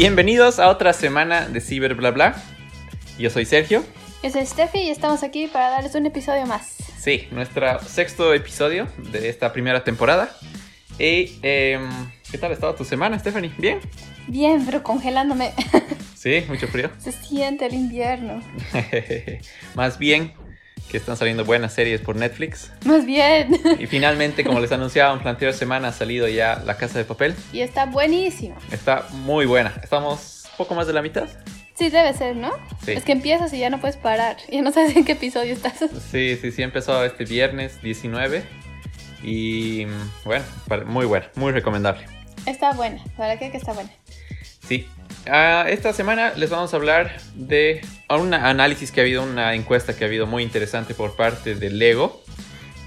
[0.00, 2.42] Bienvenidos a otra semana de Ciber Bla Bla.
[3.18, 3.84] Yo soy Sergio.
[4.22, 6.76] Yo soy Steffi y estamos aquí para darles un episodio más.
[6.98, 10.34] Sí, nuestro sexto episodio de esta primera temporada.
[10.98, 11.86] Y, em,
[12.30, 13.52] ¿qué tal ha estado tu semana, Stephanie?
[13.58, 13.78] ¿Bien?
[14.26, 15.52] Bien, pero congelándome.
[16.14, 16.90] Sí, mucho frío.
[16.98, 18.42] Se siente el invierno.
[19.74, 20.34] Más bien
[20.90, 22.72] que están saliendo buenas series por Netflix.
[22.84, 23.60] Más bien.
[23.78, 27.34] Y finalmente, como les anunciaba en de semana, ha salido ya La Casa de Papel.
[27.52, 28.56] Y está buenísimo.
[28.72, 29.72] Está muy buena.
[29.82, 31.28] Estamos poco más de la mitad.
[31.74, 32.50] Sí, debe ser, ¿no?
[32.84, 32.92] Sí.
[32.92, 34.36] Es que empiezas y ya no puedes parar.
[34.50, 35.78] Ya no sabes en qué episodio estás.
[36.10, 38.42] Sí, sí, sí, empezó este viernes 19.
[39.22, 39.86] Y
[40.24, 40.44] bueno,
[40.86, 42.04] muy buena, muy recomendable.
[42.46, 43.90] Está buena, ¿para qué que está buena?
[44.66, 44.86] Sí.
[45.26, 49.96] Ah, esta semana les vamos a hablar de un análisis que ha habido, una encuesta
[49.96, 52.22] que ha habido muy interesante por parte de Lego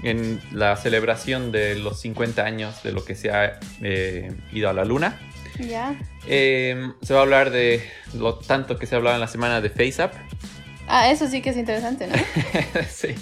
[0.02, 4.72] en la celebración de los 50 años de lo que se ha eh, ido a
[4.72, 5.20] la luna.
[5.58, 5.94] Ya.
[6.26, 9.60] Em, se va a hablar de lo tanto que se ha hablado en la semana
[9.60, 10.12] de FaceApp.
[10.88, 12.14] Ah, eso sí que es interesante, ¿no?
[12.90, 13.14] sí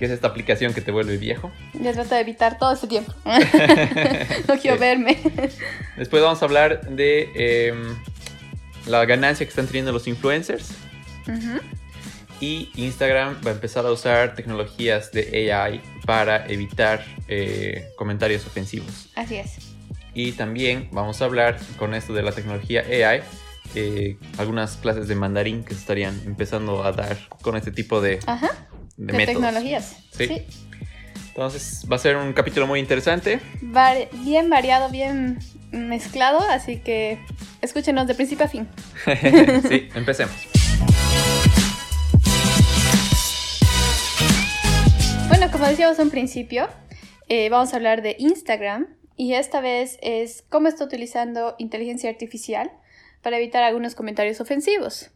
[0.00, 1.52] que es esta aplicación que te vuelve viejo.
[1.74, 3.12] Ya trato de evitar todo este tiempo.
[4.48, 5.18] no quiero verme.
[5.98, 7.96] Después vamos a hablar de em,
[8.86, 10.70] la ganancia que están teniendo los influencers.
[12.40, 19.10] Y Instagram va a empezar a usar tecnologías de AI para evitar eh, comentarios ofensivos.
[19.16, 19.58] Así es.
[20.14, 23.20] Y también vamos a hablar con esto de la tecnología AI,
[23.74, 28.18] eh, algunas clases de mandarín que se estarían empezando a dar con este tipo de,
[28.26, 28.69] Ajá
[29.00, 29.96] de, tecnologías.
[30.10, 30.44] Sí.
[31.28, 33.40] Entonces va a ser un capítulo muy interesante.
[34.24, 35.38] bien variado, bien
[35.70, 37.18] mezclado, así que
[37.62, 38.68] escúchenos de principio a fin.
[39.68, 40.34] sí, empecemos.
[45.28, 46.68] Bueno, como decíamos un principio,
[47.28, 52.70] eh, vamos a hablar de Instagram y esta vez es cómo está utilizando inteligencia artificial
[53.22, 55.10] para evitar algunos comentarios ofensivos.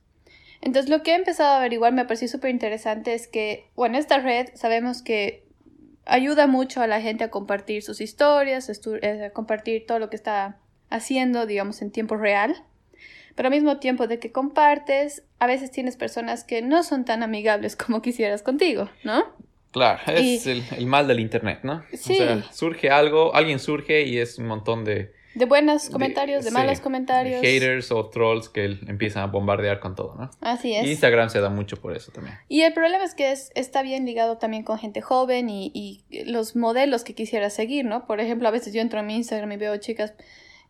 [0.64, 4.18] Entonces lo que he empezado a averiguar me pareció súper interesante es que, bueno, esta
[4.18, 5.44] red sabemos que
[6.06, 8.70] ayuda mucho a la gente a compartir sus historias,
[9.02, 10.56] eh, a compartir todo lo que está
[10.88, 12.56] haciendo, digamos, en tiempo real.
[13.34, 17.22] Pero al mismo tiempo de que compartes, a veces tienes personas que no son tan
[17.22, 19.22] amigables como quisieras contigo, ¿no?
[19.70, 21.84] Claro, es el, el, mal del Internet, ¿no?
[21.92, 22.14] Sí.
[22.14, 26.50] O sea, surge algo, alguien surge y es un montón de de buenos comentarios, de,
[26.50, 27.40] malos comentarios.
[27.42, 30.30] haters o trolls que empiezan a bombardear con todo, ¿no?
[30.40, 30.86] Así es.
[30.86, 32.36] Instagram se da mucho por eso también.
[32.48, 36.24] Y el problema es que es, está bien ligado también con gente joven y, y
[36.24, 38.06] los modelos que quisiera seguir, ¿no?
[38.06, 40.14] Por ejemplo, a veces yo entro a mi Instagram y veo chicas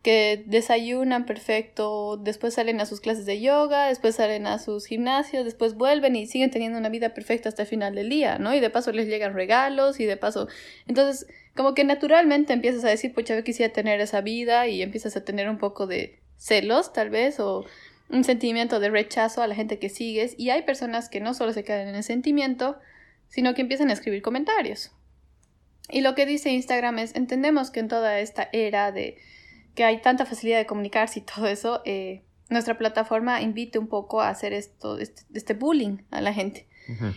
[0.05, 5.45] que desayunan perfecto, después salen a sus clases de yoga, después salen a sus gimnasios,
[5.45, 8.53] después vuelven y siguen teniendo una vida perfecta hasta el final del día, ¿no?
[8.53, 10.47] Y de paso les llegan regalos y de paso...
[10.85, 15.17] Entonces, como que naturalmente empiezas a decir, pucha, yo quisiera tener esa vida y empiezas
[15.17, 17.65] a tener un poco de celos, tal vez, o
[18.07, 20.35] un sentimiento de rechazo a la gente que sigues.
[20.37, 22.77] Y hay personas que no solo se quedan en el sentimiento,
[23.27, 24.91] sino que empiezan a escribir comentarios.
[25.89, 29.17] Y lo que dice Instagram es, entendemos que en toda esta era de
[29.75, 34.21] que hay tanta facilidad de comunicarse y todo eso, eh, nuestra plataforma invite un poco
[34.21, 36.67] a hacer esto, este, este bullying a la gente.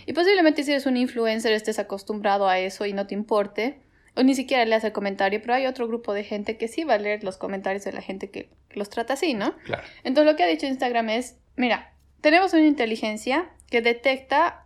[0.07, 3.81] Y posiblemente si eres un influencer estés acostumbrado a eso y no te importe,
[4.17, 6.95] o ni siquiera le hace comentario, pero hay otro grupo de gente que sí va
[6.95, 9.57] a leer los comentarios de la gente que, los trata así, ¿no?
[9.65, 9.83] Claro.
[10.05, 14.65] Entonces lo que ha dicho Instagram es, mira, tenemos una inteligencia que detecta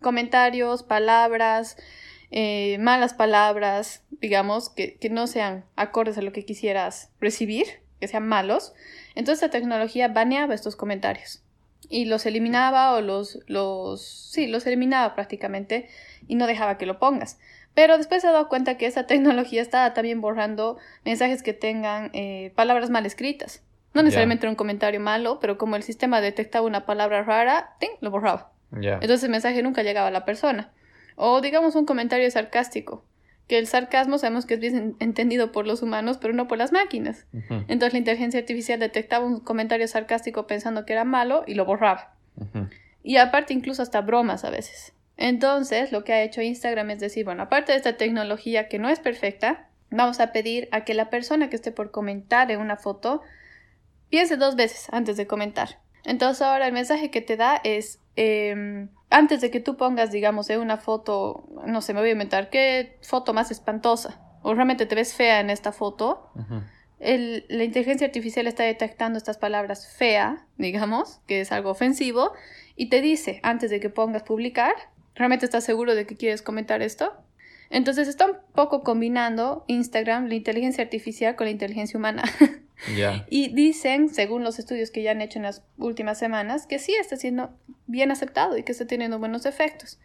[0.00, 1.76] comentarios, palabras,
[2.30, 7.66] eh, malas palabras, digamos, que, no sean acordes a lo que quisieras recibir,
[8.00, 8.74] que sean malos.
[9.14, 11.42] Entonces la tecnología baneaba estos comentarios
[11.88, 15.88] y los eliminaba o los, los, sí, los eliminaba prácticamente
[16.26, 17.38] y no dejaba que lo pongas.
[17.74, 22.10] Pero después se ha dado cuenta que esa tecnología está también borrando mensajes que tengan
[22.14, 23.62] eh, palabras mal escritas.
[23.92, 28.50] No necesariamente un comentario malo, pero como el sistema detectaba una palabra rara, lo borraba.
[28.72, 30.72] Entonces el mensaje nunca llegaba a la persona.
[31.16, 33.04] O digamos un comentario sarcástico,
[33.46, 36.72] que el sarcasmo sabemos que es bien entendido por los humanos, pero no por las
[36.72, 37.26] máquinas.
[37.50, 42.14] Entonces la inteligencia artificial detectaba un comentario sarcástico pensando que era malo y lo borraba.
[43.02, 44.94] Y aparte incluso hasta bromas a veces.
[45.16, 48.88] Entonces lo que ha hecho Instagram es decir, bueno, aparte de esta tecnología que no
[48.88, 52.76] es perfecta, vamos a pedir a que la persona que esté por comentar en una
[52.76, 53.22] foto
[54.08, 55.80] piense dos veces antes de comentar.
[56.04, 60.50] Entonces ahora el mensaje que te da es, em, antes de que tú pongas, digamos,
[60.50, 64.20] en una foto, no sé, me voy a inventar, ¿qué foto más espantosa?
[64.42, 66.30] O realmente te ves fea en esta foto.
[66.98, 72.32] la inteligencia artificial está detectando estas palabras fea, digamos, que es algo ofensivo,
[72.76, 74.74] y te dice, antes de que pongas publicar,
[75.14, 77.12] ¿realmente estás seguro de que quieres comentar esto?
[77.70, 82.22] Entonces está un poco combinando Instagram, la inteligencia artificial con la inteligencia humana.
[83.28, 86.94] Y dicen, según los estudios que ya han hecho en las últimas semanas, que sí
[86.94, 87.50] está siendo
[87.86, 89.98] bien aceptado y que está teniendo buenos efectos.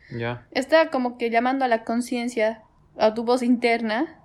[0.52, 2.64] Está como que llamando a la conciencia,
[2.98, 4.16] a tu voz interna,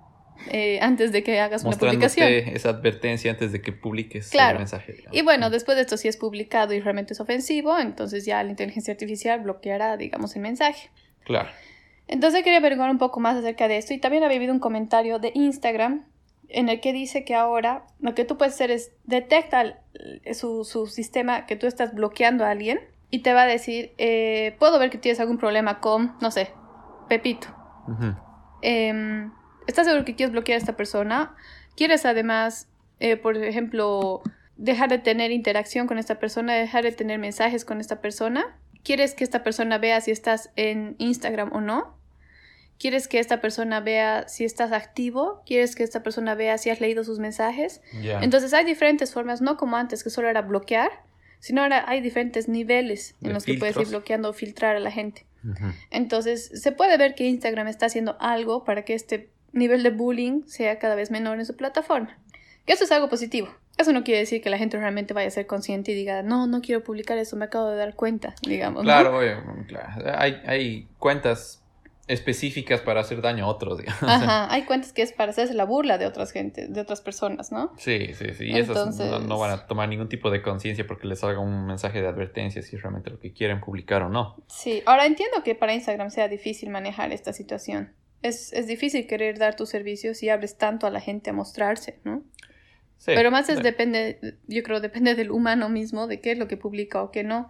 [0.51, 2.27] eh, antes de que hagas una publicación.
[2.29, 4.53] Esa advertencia antes de que publiques Claro.
[4.53, 4.93] el mensaje.
[4.93, 5.17] digamos.
[5.17, 8.49] Y bueno, después de esto, si es publicado y realmente es ofensivo, entonces ya la
[8.49, 10.89] inteligencia artificial bloqueará, digamos, el mensaje.
[11.23, 11.49] Claro.
[12.07, 15.19] Entonces quería averiguar un poco más acerca de esto y también había habido un comentario
[15.19, 16.05] de Instagram
[16.49, 19.75] en el que dice que ahora lo que tú puedes hacer es detecta el-
[20.35, 24.55] su, su sistema que tú estás bloqueando a alguien y te va a decir, eh,
[24.59, 26.51] puedo ver que tienes algún problema con, no sé,
[27.07, 27.47] Pepito.
[28.61, 29.31] Em,
[29.67, 31.35] ¿Estás seguro que quieres bloquear a esta persona?
[31.75, 32.67] ¿Quieres además,
[32.99, 34.21] eh, por ejemplo,
[34.57, 38.57] dejar de tener interacción con esta persona, dejar de tener mensajes con esta persona?
[38.83, 41.95] ¿Quieres que esta persona vea si estás en Instagram o no?
[42.79, 45.41] ¿Quieres que esta persona vea si estás activo?
[45.45, 47.81] ¿Quieres que esta persona vea si has leído sus mensajes?
[48.21, 50.91] Entonces hay diferentes formas, no como antes que solo era bloquear,
[51.39, 54.79] sino ahora hay diferentes niveles en De los que puedes ir bloqueando o filtrar a
[54.79, 55.25] la gente.
[55.91, 60.43] Entonces, se puede ver que Instagram está haciendo algo para que este nivel de bullying
[60.47, 62.17] sea cada vez menor en su plataforma.
[62.65, 63.49] Que eso es algo positivo.
[63.77, 66.47] Eso no quiere decir que la gente realmente vaya a ser consciente y diga, no,
[66.47, 68.83] no quiero publicar eso, me acabo de dar cuenta, digamos.
[68.83, 68.87] ¿no?
[68.87, 70.17] Claro, obvio, claro.
[70.17, 71.61] Hay, hay cuentas
[72.07, 74.03] específicas para hacer daño a otros, digamos.
[74.03, 77.51] Ajá, hay cuentas que es para hacerse la burla de otras gente, de otras personas,
[77.51, 77.73] ¿no?
[77.77, 78.45] Sí, sí, sí.
[78.45, 81.65] Y no, Entonces- no van a tomar ningún tipo de conciencia porque les salga un
[81.65, 84.35] mensaje de advertencia si es realmente lo que quieren publicar o no.
[84.47, 87.93] Sí, ahora entiendo que para Instagram sea difícil manejar esta situación.
[88.21, 91.99] Es, es difícil querer dar tus servicios y abres tanto a la gente a mostrarse,
[92.03, 92.23] ¿no?
[92.97, 93.63] Sí, Pero más es sí.
[93.63, 97.23] depende, yo creo, depende del humano mismo, de qué es lo que publica o qué
[97.23, 97.49] no.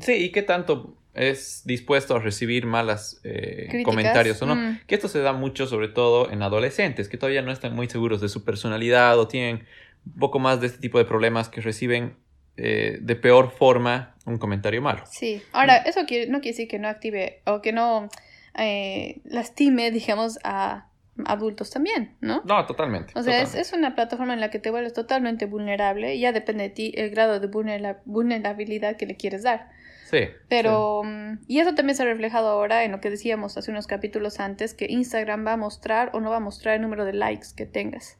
[0.00, 4.54] Sí, y qué tanto es dispuesto a recibir malas eh, comentarios o no.
[4.56, 4.80] mm.
[4.86, 8.20] Que esto se da mucho sobre todo en adolescentes, que todavía no están muy seguros
[8.20, 9.64] de su personalidad o tienen
[10.06, 12.16] un poco más de este tipo de problemas que reciben
[12.56, 15.02] eh, de peor forma un comentario malo.
[15.10, 18.08] Sí, ahora, eso quiere- no quiere decir que no active o que no
[18.58, 20.86] eh, lastime, digamos, a
[21.24, 22.42] adultos también, ¿no?
[22.44, 23.12] No, totalmente.
[23.16, 23.60] O sea, es, totalmente.
[23.60, 26.92] es una plataforma en la que te vuelves totalmente vulnerable y ya depende de ti
[26.96, 29.70] el grado de vulnera- vulnerabilidad que le quieres dar.
[30.10, 30.28] Sí.
[30.48, 33.86] Pero, mm, y eso también se ha reflejado ahora en lo que decíamos hace unos
[33.86, 37.12] capítulos antes, que Instagram va a mostrar o no va a mostrar el número de
[37.12, 38.18] likes que tengas.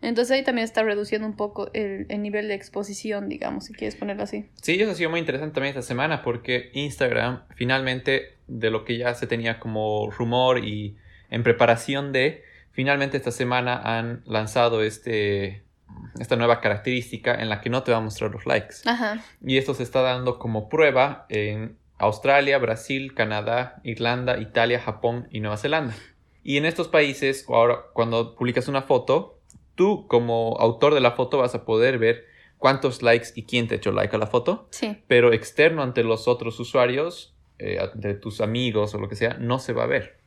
[0.00, 3.96] Entonces ahí también está reduciendo un poco el, el nivel de exposición, digamos, si quieres
[3.96, 4.46] ponerlo así.
[4.62, 8.96] Sí, eso ha sido muy interesante también esta semana porque Instagram finalmente, de lo que
[8.96, 10.96] ya se tenía como rumor y
[11.30, 15.62] en preparación de, finalmente esta semana han lanzado este,
[16.18, 18.76] esta nueva característica en la que no te va a mostrar los likes.
[18.86, 19.22] Ajá.
[19.44, 25.40] Y esto se está dando como prueba en Australia, Brasil, Canadá, Irlanda, Italia, Japón y
[25.40, 25.94] Nueva Zelanda.
[26.42, 29.38] Y en estos países, ahora cuando publicas una foto,
[29.74, 32.24] tú como autor de la foto vas a poder ver
[32.56, 34.96] cuántos likes y quién te hecho like a la foto Sí.
[35.06, 39.58] pero externo ante los otros usuarios, eh, ante tus amigos o lo que sea, no
[39.58, 40.18] se va a ver.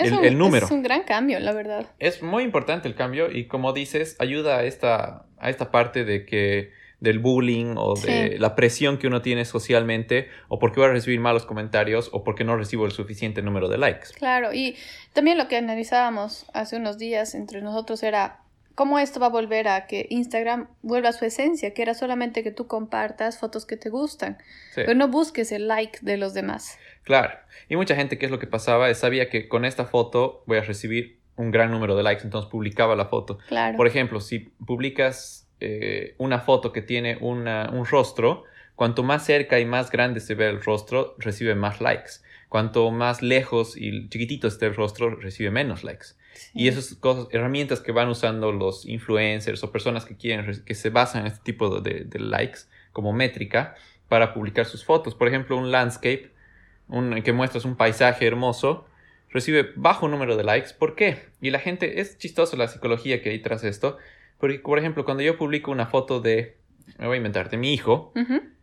[0.00, 0.66] Es El- un, el número.
[0.66, 1.86] Es un gran cambio, la verdad.
[1.98, 6.24] Es muy importante el cambio y como dices, ayuda a esta, a esta parte de
[6.26, 8.38] que del bullying o de Sí.
[8.38, 12.44] la presión que uno tiene socialmente o porque voy a recibir malos comentarios o porque
[12.44, 14.08] no recibo el suficiente número de likes.
[14.16, 14.76] Claro, y
[15.14, 18.40] también lo que analizábamos hace unos días entre nosotros era
[18.74, 22.42] cómo esto va a volver a que Instagram vuelva a su esencia, que era solamente
[22.42, 24.36] que tú compartas fotos que te gustan,
[24.74, 24.82] Sí.
[24.86, 26.78] pero no busques el like de los demás.
[27.02, 27.34] Claro.
[27.68, 28.92] Y mucha gente, ¿qué es lo que pasaba?
[28.94, 32.94] Sabía que con esta foto voy a recibir un gran número de likes, entonces publicaba
[32.96, 33.38] la foto.
[33.48, 33.76] Claro.
[33.76, 38.44] Por ejemplo, si publicas eh, una foto que tiene una- un rostro,
[38.76, 42.12] cuanto más cerca y más grande se ve el rostro, recibe más likes.
[42.48, 46.06] Cuanto más lejos y chiquitito esté el rostro, recibe menos likes.
[46.54, 50.74] Y esas cosas, herramientas que van usando los influencers o personas que quieren, re- que
[50.74, 52.60] se basan en este tipo de, de likes
[52.92, 53.74] como métrica
[54.08, 55.14] para publicar sus fotos.
[55.14, 56.30] Por ejemplo, un landscape,
[56.90, 58.86] un, que muestras un paisaje hermoso,
[59.30, 60.70] recibe bajo número de likes.
[60.78, 61.28] ¿Por qué?
[61.40, 63.96] Y la gente, es chistoso la psicología que hay tras esto.
[64.38, 66.56] Porque, por ejemplo, cuando yo publico una foto de,
[66.98, 68.12] me voy a inventar, de mi hijo,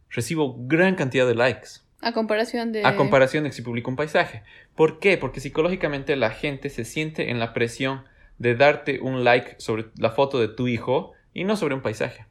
[0.10, 1.70] recibo gran cantidad de likes.
[2.02, 2.86] A comparación de...
[2.86, 4.44] A comparación de si publico un paisaje.
[4.76, 5.18] ¿Por qué?
[5.18, 8.04] Porque psicológicamente la gente se siente en la presión
[8.38, 12.26] de darte un like sobre la foto de tu hijo y no sobre un paisaje.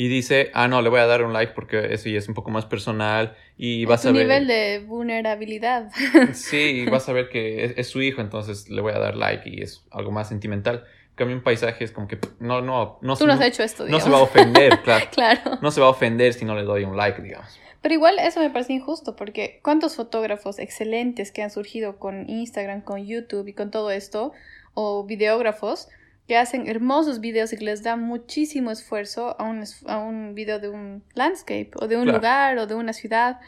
[0.00, 2.34] Y dice, ah, no, le voy a dar un like porque eso ya es un
[2.34, 4.22] poco más personal y vas a ver...
[4.28, 5.90] nivel de vulnerabilidad.
[6.34, 9.50] Sí, vas a ver que es, es su hijo, entonces le voy a dar like
[9.50, 10.84] y es algo más sentimental.
[11.10, 13.64] En cambio, un paisaje es como que no, no, no, Tú no has no- hecho
[13.64, 14.04] esto, no digamos.
[14.04, 15.06] se va a ofender, claro.
[15.10, 15.58] claro.
[15.62, 17.58] No se va a ofender si no le doy un like, digamos.
[17.82, 22.82] Pero igual eso me parece injusto porque ¿cuántos fotógrafos excelentes que han surgido con Instagram,
[22.82, 24.32] con YouTube y con todo esto,
[24.74, 25.88] o videógrafos,
[26.28, 30.60] que hacen hermosos videos y que les da muchísimo esfuerzo a un, a un video
[30.60, 32.18] de un landscape o de un Claro.
[32.18, 33.40] lugar o de una ciudad.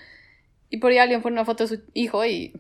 [0.70, 2.54] Y por ahí alguien pone una foto de su hijo y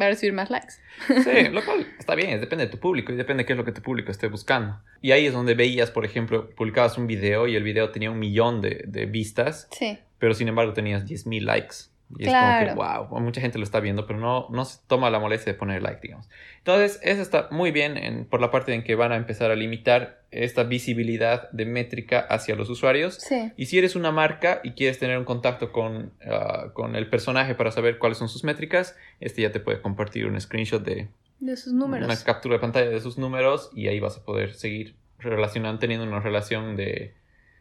[0.00, 0.74] va a recibir más likes.
[1.08, 3.64] Sí, lo cual está bien, depende de tu público y depende de qué es lo
[3.64, 4.78] que tu público esté buscando.
[5.02, 8.18] Y ahí es donde veías, por ejemplo, publicabas un video y el video tenía un
[8.20, 11.74] millón de, de vistas, Sí, pero sin embargo tenías 10.000 likes.
[12.16, 12.70] Y es Claro.
[12.70, 15.52] como que, wow, mucha gente lo está viendo, pero no, no se toma la molestia
[15.52, 16.26] de poner like, digamos.
[16.58, 19.56] Entonces, eso está muy bien en- por la parte en que van a empezar a
[19.56, 23.16] limitar esta visibilidad de métrica hacia los usuarios.
[23.16, 23.52] sí.
[23.56, 27.54] Y si eres una marca y quieres tener un contacto con, ah, con el personaje
[27.54, 31.08] para saber cuáles son sus métricas, este ya te puede compartir un screenshot de
[31.40, 32.06] De sus números.
[32.06, 36.06] una captura de pantalla de sus números y ahí vas a poder seguir relacionando, teniendo
[36.06, 37.14] una relación de,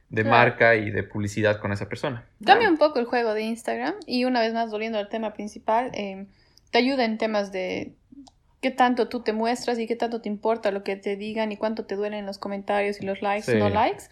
[0.09, 0.37] de Claro.
[0.37, 2.25] marca y de publicidad con esa persona.
[2.45, 5.91] Cambia un poco el juego de Instagram y una vez más volviendo al tema principal,
[5.93, 6.25] eh,
[6.71, 7.93] te ayuda en temas de
[8.61, 11.57] qué tanto tú te muestras y qué tanto te importa lo que te digan y
[11.57, 13.57] cuánto te duelen los comentarios y los likes Sí.
[13.57, 14.03] no likes.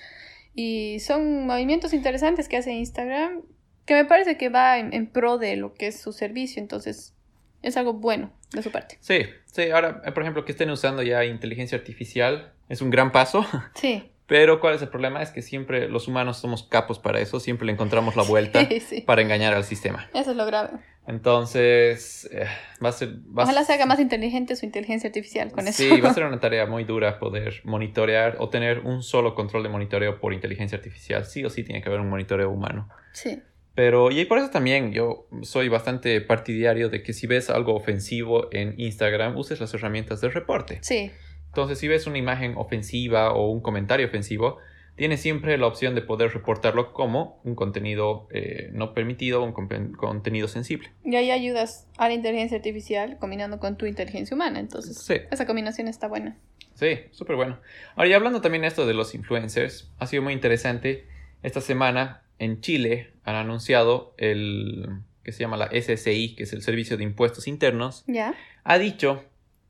[0.53, 3.41] Y son movimientos interesantes que hace Instagram
[3.85, 7.13] que me parece que va en, en pro de lo que es su servicio, entonces
[7.61, 8.97] es algo bueno de su parte.
[8.99, 13.11] Sí, sí, ahora, eh, por ejemplo, que estén usando ya inteligencia artificial es un gran
[13.11, 15.21] paso, Sí, pero ¿cuál es el problema?
[15.21, 18.79] Es que siempre los humanos somos capos para eso, siempre le encontramos la vuelta sí,
[18.79, 19.01] sí.
[19.01, 20.09] para engañar al sistema.
[20.13, 20.71] Eso es lo grave.
[21.07, 22.47] Entonces, eh,
[22.83, 23.09] va a ser...
[23.09, 25.83] va Ojalá se haga más inteligente su inteligencia artificial con eso.
[25.83, 29.61] Sí, va a ser una tarea muy dura poder monitorear o tener un solo control
[29.63, 31.25] de monitoreo por inteligencia artificial.
[31.25, 32.89] Sí o sí tiene que haber un monitoreo humano.
[33.13, 33.39] Sí.
[33.75, 38.47] Pero, y por eso también yo soy bastante partidario de que si ves algo ofensivo
[38.51, 40.79] en Instagram, uses las herramientas de reporte.
[40.81, 41.11] Sí,
[41.55, 44.57] Entonces, si ves una imagen ofensiva o un comentario ofensivo,
[44.97, 49.53] tienes siempre la opción de poder reportarlo como un contenido eh, no permitido o un
[49.93, 50.91] contenido sensible.
[51.05, 54.59] Y ahí ayudas a la inteligencia artificial combinando con tu inteligencia humana.
[54.59, 55.13] Entonces, Sí.
[55.31, 56.35] esa combinación está buena.
[56.73, 57.57] Sí, súper bueno.
[57.95, 61.05] Ahora, y hablando también de esto de los influencers, ha sido muy interesante.
[61.41, 64.89] Esta semana en Chile han anunciado el
[65.23, 68.33] que se llama la SSI, que es el Servicio de Impuestos Internos, ¿Ya?
[68.65, 69.23] ha dicho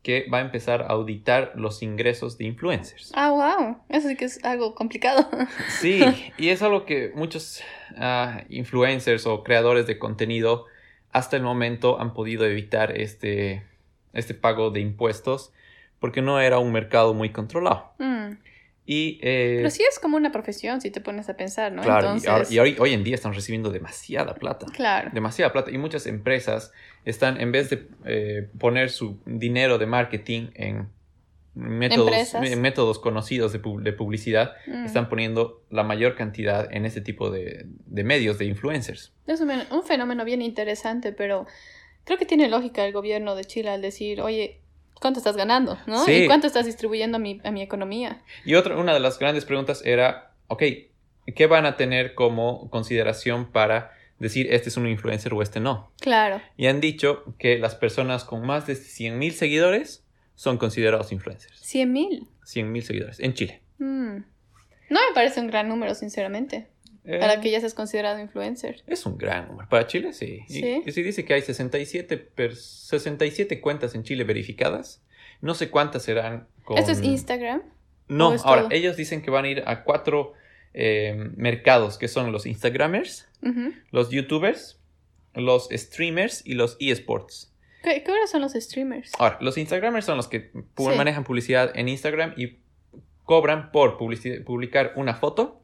[0.05, 3.11] que va a empezar a auditar los ingresos de influencers.
[3.15, 3.77] Ah, wow.
[3.89, 5.27] Eso sí que es algo complicado.
[5.79, 5.99] Sí,
[6.37, 7.63] y es algo que muchos
[7.97, 10.65] ah, influencers o creadores de contenido
[11.11, 13.63] hasta el momento han podido evitar este,
[14.13, 15.51] este pago de impuestos
[15.99, 17.91] porque no era un mercado muy controlado.
[17.97, 18.33] Mm.
[18.87, 21.81] Y, eh, Pero sí es como una profesión, si te pones a pensar, ¿no?
[21.81, 24.67] claro, y Entonces, ahora- y hoy, hoy en día están recibiendo demasiada plata.
[24.73, 25.09] claro.
[25.13, 25.71] Demasiada plata.
[25.71, 26.71] Y muchas empresas
[27.03, 30.87] están, en vez de eh, poner su dinero de marketing en
[31.55, 32.57] métodos, Empresas.
[32.57, 34.85] métodos conocidos de, pub- de publicidad, Mm.
[34.85, 39.13] están poniendo la mayor cantidad en este tipo de, de medios, de influencers.
[39.25, 41.47] Es un, un fenómeno bien interesante, pero
[42.03, 44.59] creo que tiene lógica el gobierno de Chile al decir, oye,
[44.99, 45.77] ¿cuánto estás ganando?
[45.87, 46.03] ¿no?
[46.05, 46.23] Sí.
[46.23, 48.21] ¿Y cuánto estás distribuyendo a mi, a mi economía?
[48.43, 50.63] Y otra, una de las grandes preguntas era, ok,
[51.35, 55.91] ¿qué van a tener como consideración para decir este es un influencer o este no?
[55.99, 56.41] Claro.
[56.57, 61.59] Y han dicho que las personas con más de 100.000 seguidores son considerados influencers.
[61.59, 62.27] 100 mil.
[62.45, 63.61] 100.000 seguidores en Chile.
[63.79, 64.17] Mm.
[64.89, 66.67] No me parece un gran número, sinceramente,
[67.07, 68.83] Eh, para que ya seas considerado influencer.
[68.87, 69.69] Es un gran número.
[69.69, 70.39] Para Chile, sí.
[70.49, 70.83] Y- Sí.
[70.85, 75.03] Y, se dice que hay 67, per- 67 cuentas en Chile verificadas.
[75.41, 76.77] No sé cuántas serán con...
[76.77, 77.61] ¿Esto es Instagram?
[78.07, 78.71] No, ¿O es ahora, todo?
[78.71, 80.33] ellos dicen que van a ir a cuatro
[80.73, 83.27] eh, mercados, que son los Instagramers,
[83.91, 84.79] los YouTubers,
[85.35, 87.53] los streamers y los eSports.
[87.83, 89.11] ¿Qué, ¿Qué son los streamers?
[89.19, 90.97] Ahora, los Instagramers son los que pu- Sí.
[90.97, 92.57] manejan publicidad en Instagram y
[93.23, 95.61] cobran por publicar una foto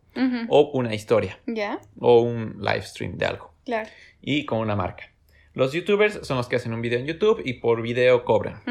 [0.50, 3.89] O una historia Ya, o un live stream de algo claro.
[4.22, 5.06] y con una marca.
[5.53, 8.62] Los YouTubers son los que hacen un video en YouTube y por video cobran.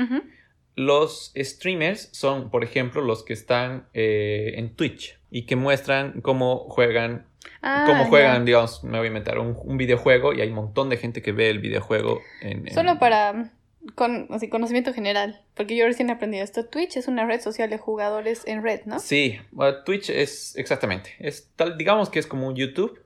[0.76, 6.68] Los streamers son, por ejemplo, los que están eh, en Twitch y que muestran cómo
[6.70, 7.26] juegan,
[7.62, 8.08] Ah, cómo ya.
[8.08, 11.20] juegan, digamos, me voy a inventar un, un videojuego y hay un montón de gente
[11.22, 12.66] que ve el videojuego en...
[12.68, 13.50] en- Solo para
[13.94, 16.66] con, así, conocimiento general, porque yo recién he aprendido esto.
[16.66, 18.98] Twitch es una red social de jugadores en red, ¿no?
[18.98, 19.38] Sí,
[19.84, 23.00] Twitch es exactamente, es tal, digamos que es como un YouTube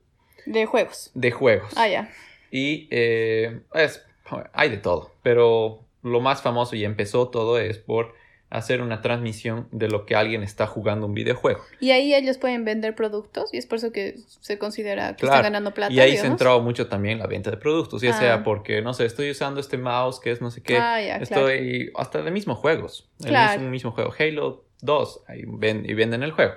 [0.47, 1.11] De juegos.
[1.15, 1.73] de juegos.
[1.77, 2.11] Ah, ya.
[2.51, 4.05] Y eh, es,
[4.53, 8.15] hay de todo, pero lo más famoso y empezó todo es por
[8.57, 11.61] hacer una transmisión de lo que alguien está jugando un videojuego.
[11.81, 15.35] Y ahí ellos pueden vender productos y es por eso que se considera que Claro.
[15.37, 15.93] están ganando plata.
[15.93, 16.35] y ahí se digamos.
[16.41, 18.19] entró mucho también la venta de productos, ya Ah.
[18.19, 21.19] sea porque, no sé, estoy usando este mouse que es no sé qué, Ah, ya,
[21.19, 21.49] claro.
[21.49, 23.53] estoy hasta de mismos juegos, el Claro.
[23.59, 26.55] mismo, mismo juego, Halo 2, ahí ven- y venden el juego.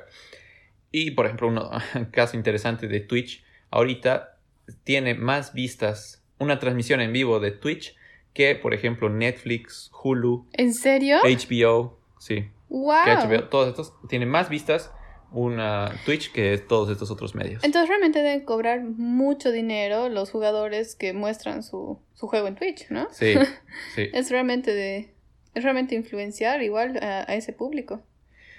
[0.91, 1.69] Y por ejemplo, un
[2.11, 4.37] caso interesante de Twitch, ahorita
[4.83, 7.95] tiene más vistas una transmisión en vivo de Twitch
[8.37, 11.17] que, por ejemplo, Netflix, Hulu, ¿En serio?
[11.23, 12.45] HBO, sí.
[12.69, 12.93] Wow.
[13.03, 14.91] que HBO, todos estos, tiene más vistas
[15.31, 17.63] una Twitch que todos estos otros medios.
[17.63, 22.91] Entonces realmente deben cobrar mucho dinero los jugadores que muestran su, su juego en Twitch,
[22.91, 23.07] ¿no?
[23.11, 23.33] Sí,
[23.95, 24.07] sí.
[24.13, 25.09] Es realmente de.
[25.55, 28.03] Es realmente influenciar igual a, a ese público.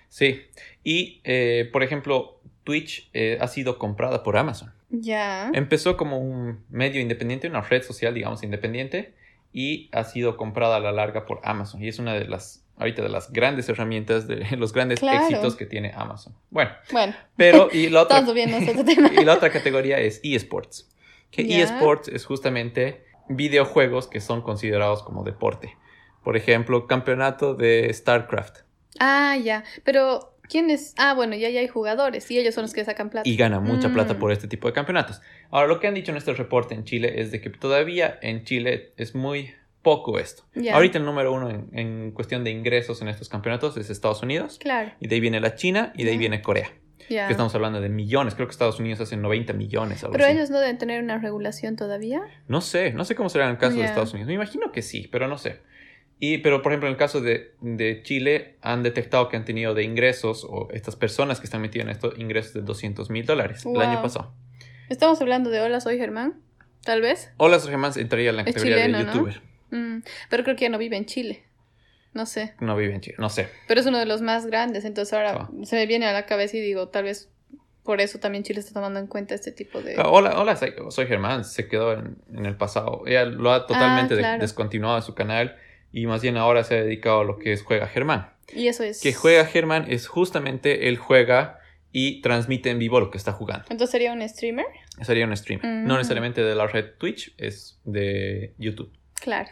[0.08, 0.42] Sí.
[0.82, 4.72] Y, eh, por ejemplo, Twitch eh, ha sido comprada por Amazon.
[4.90, 5.52] Ya.
[5.54, 9.14] Empezó como un medio independiente, una red social, digamos, independiente,
[9.52, 11.82] y ha sido comprada a la larga por Amazon.
[11.82, 15.24] Y es una de las, ahorita, de las grandes herramientas, de los grandes Claro.
[15.26, 16.34] éxitos que tiene Amazon.
[16.50, 19.10] Bueno, Bueno, pero, y la otra, tema.
[19.20, 20.88] y la otra categoría es eSports.
[21.30, 21.62] Que Ya.
[21.62, 25.76] eSports es justamente videojuegos que son considerados como deporte.
[26.24, 28.60] Por ejemplo, campeonato de StarCraft.
[29.00, 29.64] Ah, ya.
[29.84, 30.94] Pero, ¿quién es?
[30.98, 33.28] Ah, bueno, ya, ya hay jugadores y ellos son los que sacan plata.
[33.28, 33.94] y gana mucha Mm.
[33.94, 35.20] plata por este tipo de campeonatos.
[35.50, 38.44] Ahora, lo que han dicho en este reporte en Chile es de que todavía en
[38.44, 40.42] Chile es muy poco esto.
[40.72, 44.58] Ahorita el número uno en, en cuestión de ingresos en estos campeonatos es Estados Unidos,
[44.58, 44.90] Claro.
[45.00, 46.70] y de ahí viene la China, y de ahí viene Corea.
[47.08, 47.26] Ya.
[47.26, 50.02] Que estamos hablando de millones, creo que Estados Unidos hace 90 millones.
[50.02, 50.34] algo Pero así.
[50.36, 52.20] ellos no deben tener una regulación todavía.
[52.48, 53.84] No sé, no sé cómo será en el caso de.
[53.84, 54.26] Estados Unidos.
[54.28, 55.60] Me imagino que sí, pero no sé.
[56.20, 59.74] Y, pero, por ejemplo, en el caso de, de Chile, han detectado que han tenido
[59.74, 63.64] de ingresos, o estas personas que están metidas en estos ingresos de 200 mil dólares
[63.64, 64.32] el año pasado.
[64.88, 66.40] Estamos hablando de Hola, soy Germán.
[66.82, 67.30] Tal vez.
[67.36, 69.12] Hola, soy Germán, entraría en la categoría chileno, de ¿no?
[69.12, 69.42] youtuber.
[69.70, 71.44] Mm, pero creo que ya no vive en Chile.
[72.14, 72.54] No sé.
[72.60, 73.48] No vive en Chile, no sé.
[73.68, 74.84] Pero es uno de los más grandes.
[74.84, 75.50] Entonces ahora Ah.
[75.64, 77.30] se me viene a la cabeza y digo, tal vez
[77.84, 79.96] por eso también Chile está tomando en cuenta este tipo de.
[79.98, 83.02] Ah, Hola, hola, soy, soy Germán, se quedó en, en el pasado.
[83.06, 84.40] Ella lo ha totalmente de- Ah, claro.
[84.40, 85.56] descontinuado en su canal
[85.92, 88.30] y más bien ahora se ha dedicado a lo que es Juega Germán.
[88.54, 89.00] Y eso es.
[89.02, 91.58] Que Juega Germán es justamente él juega
[91.92, 93.64] y transmite en vivo lo que está jugando.
[93.70, 94.66] Entonces sería un streamer.
[95.02, 95.60] Sería un stream.
[95.62, 95.86] Mm.
[95.86, 98.92] No necesariamente de la red Twitch, es de YouTube.
[99.20, 99.48] Claro.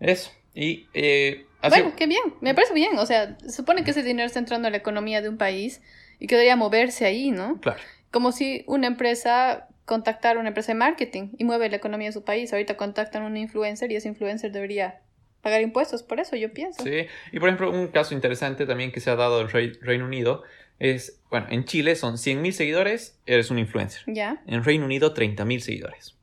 [0.00, 0.30] Eso.
[0.54, 2.22] Y eh, así- Bueno, qué bien.
[2.40, 2.98] Me parece bien.
[2.98, 5.80] O sea, se supone que ese dinero está entrando a la economía de un país
[6.18, 7.60] y que debería moverse ahí, ¿no?
[7.60, 7.80] Claro.
[8.10, 12.12] Como si una empresa contactara a una empresa de marketing y mueve la economía de
[12.12, 12.52] su país.
[12.52, 15.00] Ahorita contactan a un influencer y ese influencer debería
[15.42, 16.02] pagar impuestos.
[16.02, 16.82] Por eso yo pienso.
[16.82, 20.04] Sí, y por ejemplo, un caso interesante también que se ha dado en Rei- Reino
[20.06, 20.42] Unido
[20.78, 24.02] es, bueno, en Chile son 100.000 seguidores, eres un influencer.
[24.06, 24.42] ¿Ya?
[24.46, 26.14] En Reino Unido, 30.000 seguidores.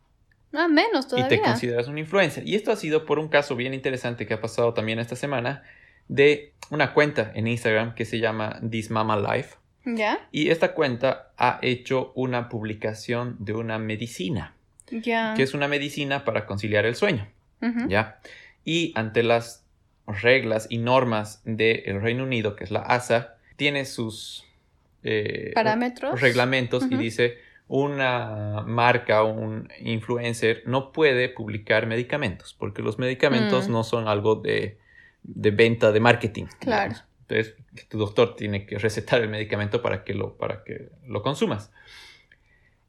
[0.52, 1.42] Ah, menos Y te todavía.
[1.44, 2.48] consideras un influencer.
[2.48, 5.64] Y esto ha sido por un caso bien interesante que ha pasado también esta semana
[6.08, 9.56] de una cuenta en Instagram que se llama This Mama Life.
[9.86, 10.28] ¿Ya?
[10.32, 14.56] Y esta cuenta ha hecho una publicación de una medicina,
[14.92, 15.34] Ya.
[15.36, 17.28] que es una medicina para conciliar el sueño.
[17.62, 17.88] Ujú.
[17.88, 18.20] ¿ya?
[18.66, 19.66] Y ante las
[20.08, 24.46] reglas y normas del Reino Unido, que es la ASA, tiene sus
[25.04, 26.20] eh, Parámetros.
[26.20, 33.68] reglamentos y dice una marca o un influencer no puede publicar medicamentos, porque los medicamentos
[33.68, 33.72] Mm.
[33.72, 34.80] no son algo de,
[35.24, 36.46] de venta de marketing.
[36.60, 36.90] Claro.
[36.94, 37.06] digamos.
[37.30, 37.56] Entonces,
[37.90, 41.72] tu doctor tiene que recetar el medicamento para que lo, para que lo consumas.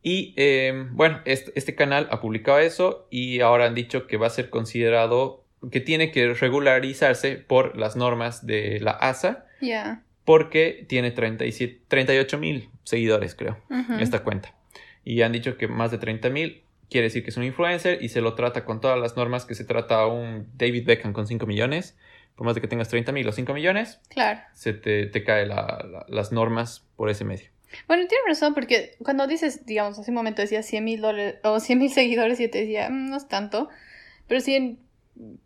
[0.02, 4.28] Y eh, bueno, este, este canal ha publicado eso y ahora han dicho que va
[4.28, 10.02] a ser considerado, que tiene que regularizarse por las normas de la ASA, Ya.
[10.24, 13.94] porque tiene 37, 38 mil seguidores, creo, Ujú.
[14.00, 14.54] esta cuenta.
[15.04, 18.08] Y han dicho que más de 30 mil quiere decir que es un influencer y
[18.08, 21.26] se lo trata con todas las normas que se trata a un David Beckham con
[21.26, 21.96] 5 millones.
[22.36, 24.40] Por más de que tengas 30 mil o 5 millones, Claro.
[24.54, 27.48] se te, te cae la- la- las normas por ese medio.
[27.86, 31.60] Bueno, tienes razón, porque cuando dices, digamos, hace un momento decías 100 mil dólares o
[31.60, 33.68] 100 mil seguidores, y te decía, "Mm, no es tanto.
[34.26, 34.78] Pero si en-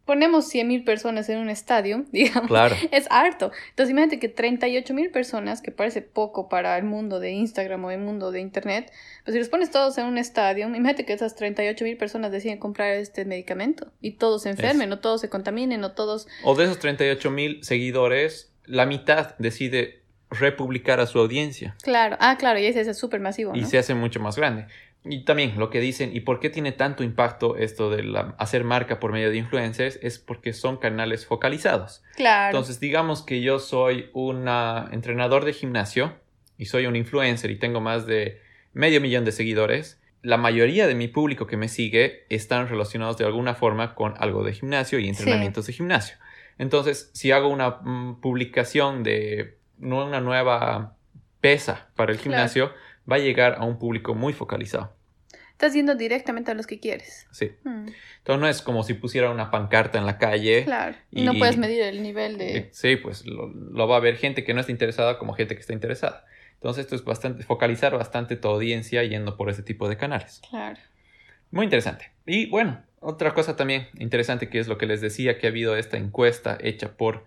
[0.04, 2.76] ponemos 100 mil personas en un estadio, digamos, Claro.
[2.90, 3.52] es harto.
[3.70, 7.90] Entonces, imagínate que 38 mil personas, que parece poco para el mundo de Instagram o
[7.90, 8.92] el mundo de Internet,
[9.24, 12.58] pues si los pones todos en un estadio, imagínate que esas 38 mil personas deciden
[12.58, 16.26] comprar este medicamento y todos se enfermen, o todos se contaminen, o todos.
[16.44, 22.36] O de esos 38 mil seguidores, la mitad decide republicar a su audiencia Claro, ah,
[22.38, 23.52] claro, y ese es súper masivo.
[23.54, 23.66] y ¿no?
[23.68, 24.66] se hace mucho más grande.
[25.06, 28.64] Y también lo que dicen, ¿y por qué tiene tanto impacto esto de la- hacer
[28.64, 29.98] marca por medio de influencers?
[30.02, 32.02] Es porque son canales focalizados.
[32.16, 32.46] Claro.
[32.56, 34.48] Entonces, digamos que yo soy un
[34.92, 36.14] entrenador de gimnasio
[36.56, 38.40] y soy un influencer y tengo más de
[38.72, 40.00] medio millón de seguidores.
[40.22, 44.42] La mayoría de mi público que me sigue están relacionados de alguna forma con algo
[44.42, 46.16] de gimnasio y entrenamientos de gimnasio.
[46.56, 50.96] Entonces, si hago una mm, publicación de una nueva
[51.42, 52.42] pesa para el Claro.
[53.10, 54.94] Va a llegar a un público muy focalizado.
[55.52, 57.28] Estás yendo directamente a los que quieres.
[57.30, 57.52] Sí.
[57.62, 57.86] Mm,
[58.18, 60.64] Entonces, no es como si pusiera una pancarta en la calle.
[60.64, 60.96] claro.
[61.12, 62.68] Y no puedes medir el nivel Eh, de.
[62.72, 65.60] Sí, pues lo, lo va a ver gente que no está interesada como gente que
[65.60, 66.24] está interesada.
[66.54, 70.40] Entonces esto es bastante, focalizar bastante tu audiencia yendo por ese tipo de canales.
[70.50, 70.80] Claro.
[71.52, 72.10] Muy interesante.
[72.26, 75.76] Y bueno, otra cosa también interesante que es lo que les decía, que ha habido
[75.76, 77.26] esta encuesta hecha por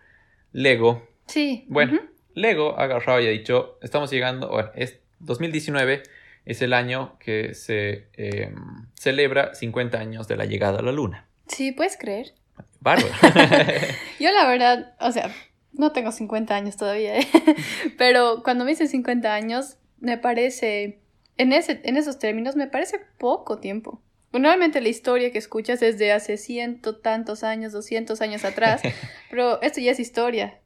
[0.52, 1.66] Lego, Sí.
[1.70, 2.00] Bueno.
[2.34, 6.04] Lego ha agarrado y ha dicho, estamos llegando, bueno, es 2019
[6.46, 8.54] es el año que se eh,
[8.94, 11.28] celebra 50 años de la llegada a la luna.
[11.48, 12.34] Sí, puedes creer.
[12.80, 13.14] Bárbaro.
[14.20, 15.34] Yo la verdad, o sea,
[15.74, 17.28] no tengo 50 años todavía, ¿eh?
[17.98, 21.00] pero cuando me hice 50 años, me parece,
[21.38, 24.02] en, ese, en esos términos, me parece poco tiempo.
[24.32, 28.82] Normalmente la historia que escuchas es de hace ciento tantos años, 200 años atrás,
[29.30, 30.60] pero esto ya es historia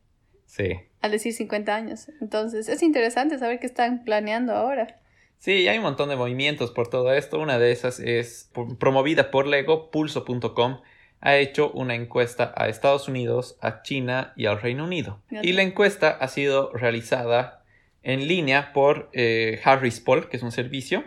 [0.52, 0.74] sí.
[1.02, 2.10] Al decir 50 años.
[2.22, 5.00] Entonces, es interesante saber qué están planeando ahora.
[5.40, 7.40] Sí, hay un montón de movimientos por todo esto.
[7.40, 10.82] Una de esas es promovida por Lego, pulso.com
[11.22, 15.22] ha hecho una encuesta a Estados Unidos, a China y al Reino Unido.
[15.30, 17.64] Y la encuesta ha sido realizada
[18.04, 21.04] en línea por eh, Harris Poll, que es un servicio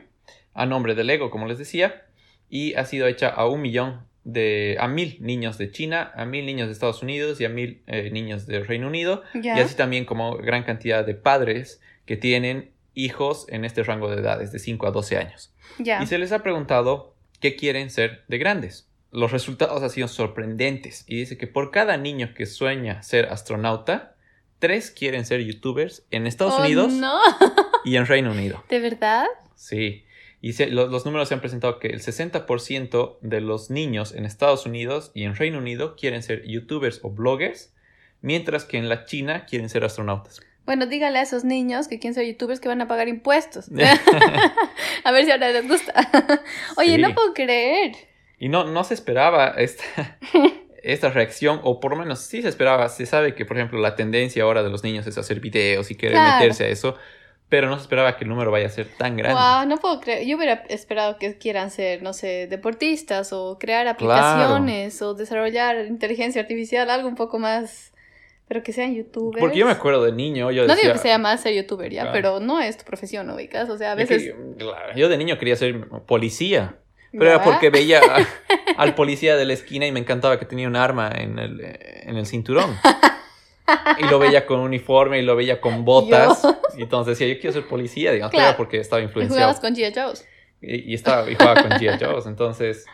[0.55, 2.07] a nombre de Lego, como les decía,
[2.49, 6.47] y ha sido hecha a un millón de, a mil niños de China, a mil
[6.47, 9.23] niños de Estados Unidos y a mil eh, niños del Reino Unido.
[9.35, 14.21] Y así también como gran cantidad de padres que tienen hijos en este rango de
[14.21, 15.53] edades, de 5 a 12 años.
[15.79, 18.89] Y se les ha preguntado qué quieren ser de grandes.
[19.11, 24.17] Los resultados han sido sorprendentes y dice que por cada niño que sueña ser astronauta,
[24.59, 27.19] tres quieren ser youtubers en Estados Oh, Unidos No,
[27.85, 28.65] y en Reino Unido.
[28.69, 29.27] ¿de verdad?
[29.55, 30.05] Sí.
[30.47, 34.27] Y se- lo- los números se han presentado que el 60% de los niños en
[34.27, 37.73] Estados Unidos y en Reino Unido quieren ser youtubers o bloggers,
[38.21, 40.43] mientras que en la China quieren ser astronautas.
[40.67, 43.71] Bueno, dígale a esos niños que quieren ser youtubers que van a pagar impuestos.
[45.05, 45.93] a ver si ahora les gusta.
[46.77, 47.01] Oye, Sí.
[47.01, 47.93] no puedo creer.
[48.39, 50.19] Y no, no se esperaba esta,
[50.83, 52.89] esta reacción, o por lo menos sí se esperaba.
[52.91, 55.95] Se sabe que, por ejemplo, la tendencia ahora de los niños es hacer videos y
[55.95, 56.39] querer Claro.
[56.41, 56.97] meterse a eso,
[57.57, 59.41] pero no se esperaba que el número vaya a ser tan grande.
[59.41, 60.27] Wow, no puedo creer.
[60.27, 66.43] Yo hubiera esperado que quieran ser, no sé, deportistas o crear aplicaciones o desarrollar inteligencia
[66.43, 67.93] artificial, algo un poco más.
[68.49, 69.39] Pero que sean youtubers.
[69.41, 70.91] Porque yo me acuerdo de niño, yo No decía...
[70.91, 72.13] digo que sea mal ser youtuber ya, Claro.
[72.13, 73.71] pero no es tu profesión, ¿no ubicas?
[73.71, 74.23] O sea, a veces.
[74.25, 76.75] que- claro, yo de niño quería ser policía,
[77.13, 77.31] pero ¿Ya?
[77.37, 78.27] era porque veía a-
[78.83, 82.17] al policía de la esquina y me encantaba que tenía un arma en el, en
[82.17, 82.75] el cinturón.
[83.99, 86.43] Y lo veía con uniforme y lo veía con botas.
[86.77, 88.57] Y entonces decía, yo quiero ser policía, digamos, Claro.
[88.57, 89.41] porque estaba Y influenciado.
[89.41, 89.93] jugabas con G.I.
[89.95, 90.27] Joe's.
[90.61, 91.99] Y, y estaba y jugaba con G.I.
[92.05, 92.27] Joe's.
[92.27, 92.85] Entonces,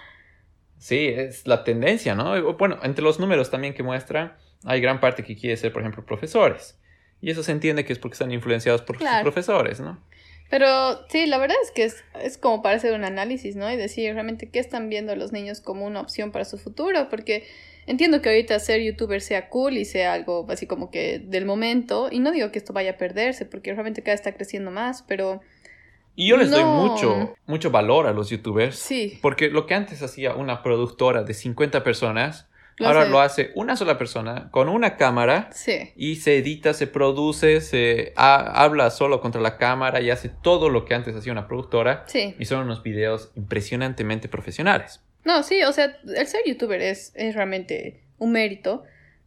[0.79, 2.37] sí, es la tendencia, ¿no?
[2.37, 5.83] Y, Bueno, entre los números también que muestran, hay gran parte que quiere ser, por
[5.83, 6.79] ejemplo, profesores.
[7.21, 10.03] Y eso se entiende que es porque están influenciados por sus profesores, ¿no?
[10.49, 13.71] Pero sí, la verdad es que es, es como para hacer un análisis, ¿no?
[13.71, 17.47] Y decir realmente qué están viendo los niños como una opción para su futuro, porque
[17.91, 22.09] entiendo que ahorita ser youtuber sea cool y sea algo así como que del momento,
[22.11, 25.03] y no digo que esto vaya a perderse, porque realmente cada vez está creciendo más,
[25.03, 25.41] pero
[26.17, 26.69] Y yo les doy No.
[26.71, 28.77] mucho, mucho valor a los youtubers.
[28.77, 32.49] sí, Porque lo que antes hacía una productora de 50 personas,
[32.79, 36.75] Lo ahora hace- lo hace una sola persona con una cámara sí, y se edita,
[36.75, 41.15] se produce, se ha- habla solo contra la cámara y hace todo lo que antes
[41.15, 42.05] hacía una productora.
[42.07, 42.35] sí.
[42.39, 45.01] Y son unos videos impresionantemente profesionales.
[45.25, 48.85] No, sí, o sea, el ser youtuber es, es realmente un mérito,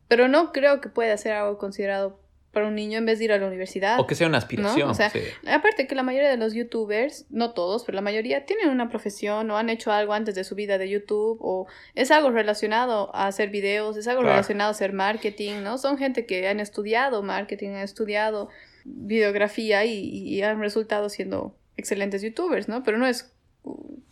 [0.08, 2.20] pero no creo que pueda ser algo considerado
[2.52, 4.00] para un niño en vez de ir a la universidad.
[4.00, 4.86] O que sea una aspiración.
[4.86, 4.92] ¿No?
[4.92, 5.22] O sea, sí.
[5.48, 9.50] Aparte que la mayoría de los youtubers, no todos, pero la mayoría tienen una profesión
[9.50, 13.26] o han hecho algo antes de su vida de YouTube o es algo relacionado a
[13.26, 14.36] hacer videos, es algo Claro.
[14.36, 15.80] relacionado a hacer marketing, ¿no?
[15.80, 18.50] Son gente que han estudiado marketing, han estudiado
[18.86, 22.84] videografía y, y han resultado siendo excelentes youtubers, ¿no?
[22.84, 23.33] Pero no es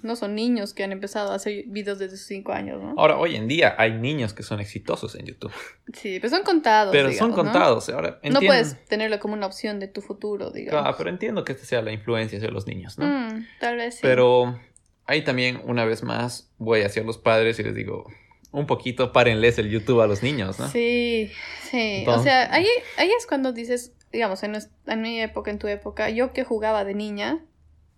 [0.01, 2.95] no son niños que han empezado a hacer videos desde sus cinco años, ¿no?
[2.97, 5.51] Ahora, hoy en día hay niños que son exitosos en YouTube.
[5.93, 6.91] Sí, pero son contados.
[6.91, 7.51] Pero digamos, son ¿no?
[7.51, 7.89] contados.
[7.89, 10.81] Ahora, entiendo, No puedes tenerlo como una opción de tu futuro, digamos.
[10.81, 13.05] Claro, pero entiendo que esta sea la influencia de los niños, ¿no?
[13.05, 13.99] Mm, tal vez sí.
[14.01, 14.59] Pero
[15.05, 18.05] ahí también, una vez más, voy hacia los padres y les digo,
[18.51, 20.67] un poquito párenles el YouTube a los niños, ¿no?
[20.69, 21.31] Sí,
[21.69, 21.77] sí.
[21.99, 26.09] Entonces- o sea, ahí, ahí es cuando dices, digamos, en mi época, en tu época,
[26.09, 27.39] yo que jugaba de niña,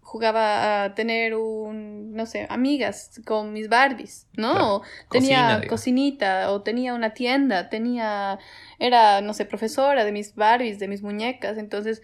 [0.03, 4.51] jugaba a tener un, no sé, amigas con mis Barbies, ¿no?
[4.51, 4.75] Claro.
[4.75, 8.37] O tenía Cocina, cocinita, o tenía una tienda, tenía,
[8.79, 12.01] era, no sé, profesora de mis Barbies, de mis muñecas, entonces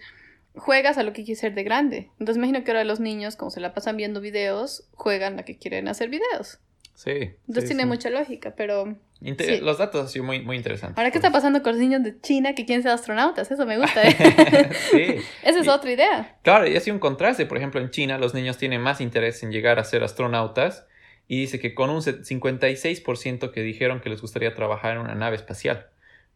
[0.54, 2.10] juegas a lo que quieres ser de grande.
[2.18, 5.58] Entonces imagino que ahora los niños, como se la pasan viendo videos, juegan a que
[5.58, 6.58] quieren hacer videos.
[6.94, 7.10] Sí.
[7.46, 7.88] Entonces sí, tiene sí.
[7.88, 8.96] mucha lógica, pero...
[9.22, 9.60] Inte- sí.
[9.60, 10.96] Los datos han sido muy, muy interesantes.
[10.96, 13.50] Ahora, ¿qué está pasando con los niños de China que quieren ser astronautas?
[13.50, 14.16] Eso me gusta, ¿eh?
[14.90, 15.16] sí.
[15.42, 16.38] Esa es Y- otra idea.
[16.42, 17.44] Claro, y así un contraste.
[17.46, 20.86] Por ejemplo, en China los niños tienen más interés en llegar a ser astronautas
[21.28, 25.14] y dice que con un se- 56% que dijeron que les gustaría trabajar en una
[25.14, 25.88] nave espacial,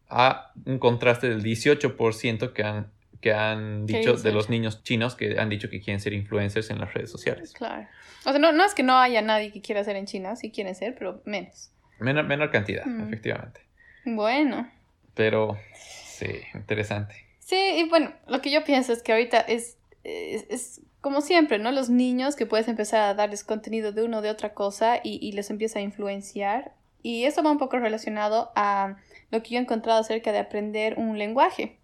[0.09, 5.15] a un contraste del 18% que han, que han ¿Qué dicho de los niños chinos
[5.15, 7.53] que han dicho que quieren ser influencers en las redes sociales.
[7.53, 7.87] Claro.
[8.25, 10.51] O sea, no, no es que no haya nadie que quiera ser en China, sí
[10.51, 11.71] quieren ser, pero menos.
[11.99, 13.03] Menor, menor cantidad, Mm.
[13.07, 13.61] efectivamente.
[14.05, 14.69] Bueno,
[15.13, 17.15] Pero Sí, interesante.
[17.39, 21.59] Sí, y bueno, lo que yo pienso es que ahorita es, es, es como siempre,
[21.59, 21.71] ¿no?
[21.71, 25.19] Los niños que puedes empezar a darles contenido de uno o de otra cosa y,
[25.25, 26.71] y les empieza a influenciar.
[27.03, 28.95] Y eso va un poco relacionado a
[29.31, 31.77] lo que yo he encontrado acerca de aprender un lenguaje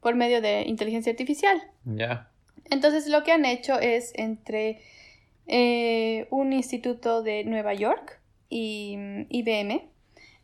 [0.00, 1.62] por medio de inteligencia artificial.
[1.84, 2.28] Ya.
[2.70, 4.80] Entonces lo que han hecho es entre
[5.46, 8.18] eh, un instituto de Nueva York
[8.56, 9.88] y mm, IBM,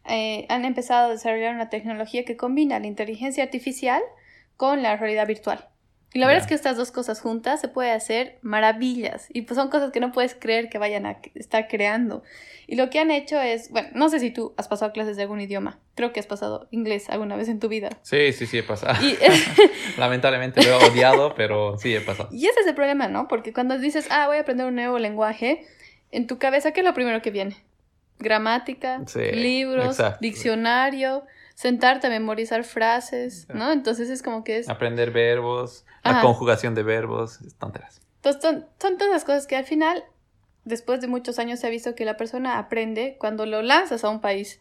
[0.07, 4.03] eh, han empezado a desarrollar una tecnología que combina la inteligencia artificial
[4.57, 5.67] con la realidad virtual.
[6.13, 6.45] Y la verdad Ya.
[6.45, 9.29] es que estas dos cosas juntas se puede hacer maravillas.
[9.33, 12.25] Y pues son cosas que no puedes creer que vayan a estar creando.
[12.67, 15.23] Y lo que han hecho es, bueno, no sé si tú has pasado clases de
[15.23, 15.79] algún idioma.
[15.95, 17.91] Creo que has pasado inglés alguna vez en tu vida.
[18.03, 18.99] Sí, sí, sí, he pasado.
[19.07, 19.17] Y,
[19.99, 22.29] Lamentablemente lo he odiado, pero sí he pasado.
[22.33, 23.29] y ese es el problema, ¿no?
[23.29, 25.65] Porque cuando dices, ah, voy a aprender un nuevo lenguaje,
[26.11, 27.57] en tu cabeza, ¿qué es lo primero que viene?
[28.21, 30.19] Gramática, Sí, libros, exacto.
[30.21, 33.73] diccionario, sentarte a memorizar frases, ¿no?
[33.73, 34.69] Entonces es como que es...
[34.69, 38.01] Aprender verbos, la conjugación de verbos, tonteras.
[38.17, 40.05] Entonces, son, son todas las cosas que al final,
[40.65, 44.11] después de muchos años, se ha visto que la persona aprende cuando lo lanzas a
[44.11, 44.61] un país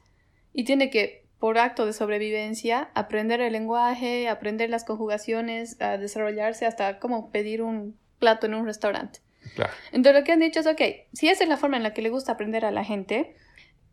[0.53, 6.65] y tiene que, por acto de sobrevivencia, aprender el lenguaje, aprender las conjugaciones, a desarrollarse
[6.65, 9.19] hasta cómo pedir un plato en un restaurante.
[9.55, 9.71] Claro.
[9.91, 10.81] Entonces lo que han dicho es, ok,
[11.13, 13.35] si esa es la forma en la que le gusta aprender a la gente,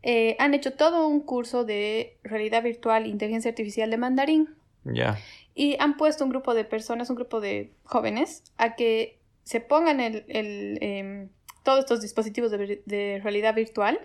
[0.09, 4.55] eh, han hecho todo un curso de realidad virtual inteligencia artificial de mandarín.
[4.85, 5.17] Ya.
[5.53, 9.99] Y han puesto un grupo de personas, un grupo de jóvenes, a que se pongan
[9.99, 11.29] el, el, em,
[11.63, 13.99] todos estos dispositivos de, de realidad virtual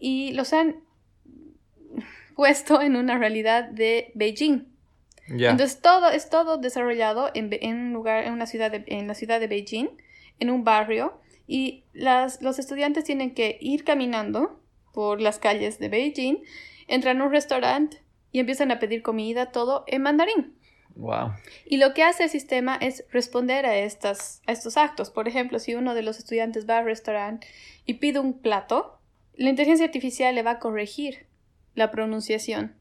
[0.00, 0.76] y los han
[2.34, 4.64] puesto en una realidad de Beijing.
[5.36, 5.50] Ya.
[5.50, 9.40] Entonces todo es todo desarrollado en, en lugar, en una ciudad de- en la ciudad
[9.40, 9.88] de Beijing,
[10.40, 11.12] en un barrio,
[11.46, 14.58] y las, los estudiantes tienen que ir caminando
[14.98, 16.38] por las calles de Beijing,
[16.88, 20.56] entran a un restaurante y empiezan a pedir comida, todo en mandarín.
[20.96, 21.34] Wow.
[21.64, 25.10] Y lo que hace el sistema es responder a, estas, a estos actos.
[25.10, 27.46] Por ejemplo, si uno de los estudiantes va al restaurante
[27.86, 28.98] y pide un plato,
[29.36, 31.28] la inteligencia artificial le va a corregir
[31.76, 32.74] la pronunciación.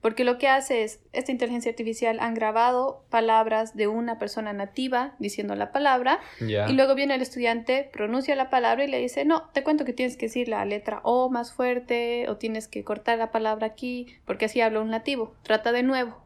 [0.00, 5.16] Porque lo que hace es, esta inteligencia artificial han grabado palabras de una persona nativa
[5.18, 9.48] diciendo la palabra y luego viene el estudiante, pronuncia la palabra y le dice, no,
[9.52, 13.18] te cuento que tienes que decir la letra O más fuerte o tienes que cortar
[13.18, 15.34] la palabra aquí porque así habla un nativo.
[15.42, 16.16] Trata de nuevo.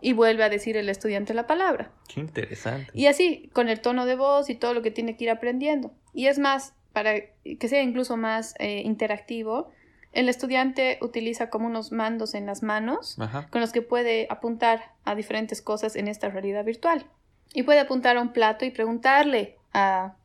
[0.00, 1.92] Y vuelve a decir el estudiante la palabra.
[2.12, 2.90] Qué interesante.
[2.92, 5.94] Y así, con el tono de voz y todo lo que tiene que ir aprendiendo.
[6.12, 9.70] Y es más, para que sea incluso más eh, interactivo,
[10.12, 13.46] el estudiante utiliza como unos mandos en las manos Ajá.
[13.50, 17.06] con los que puede apuntar a diferentes cosas en esta realidad virtual.
[17.54, 20.16] Y puede apuntar a un plato y preguntarle a,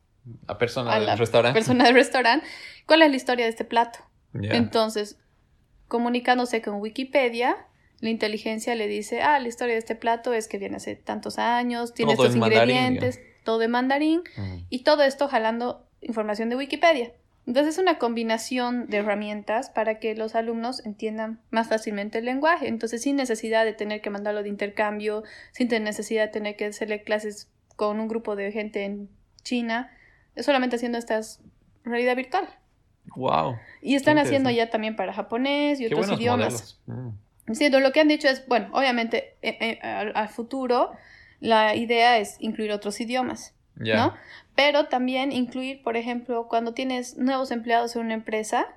[0.47, 1.57] A persona a del la restaurante.
[1.57, 2.45] persona del restaurante
[2.85, 3.99] cuál es la historia de este plato.
[4.33, 5.17] Entonces,
[5.87, 7.57] comunicándose con Wikipedia,
[7.99, 11.39] la inteligencia le dice, ah, la historia de este plato es que viene hace tantos
[11.39, 14.57] años, tiene Todo estos mandarín, ingredientes, todo en mandarín, Mm.
[14.69, 17.11] y todo esto jalando información de Wikipedia.
[17.47, 22.67] Entonces es una combinación de herramientas para que los alumnos entiendan más fácilmente el lenguaje.
[22.67, 26.65] Entonces sin necesidad de tener que mandarlo de intercambio, sin tener necesidad de tener que
[26.65, 29.09] hacerle clases con un grupo de gente en
[29.43, 29.89] China,
[30.35, 31.41] es solamente haciendo estas
[31.85, 32.49] realidad virtual.
[33.15, 33.55] Wow.
[33.81, 36.81] Y están haciendo ya también para japonés y Qué otros idiomas.
[36.85, 37.53] Mm.
[37.53, 40.91] Sí, lo que han dicho es, bueno, obviamente eh, eh, al, al futuro
[41.39, 44.13] la idea es incluir otros idiomas, ¿no?
[44.55, 48.67] Pero también incluir, por ejemplo, cuando tienes nuevos empleados en una empresa,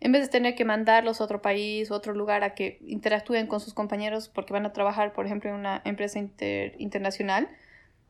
[0.00, 3.46] en vez de tener que mandarlos a otro país o otro lugar a que interactúen
[3.46, 7.48] con sus compañeros porque van a trabajar, por ejemplo, en una empresa inter- internacional,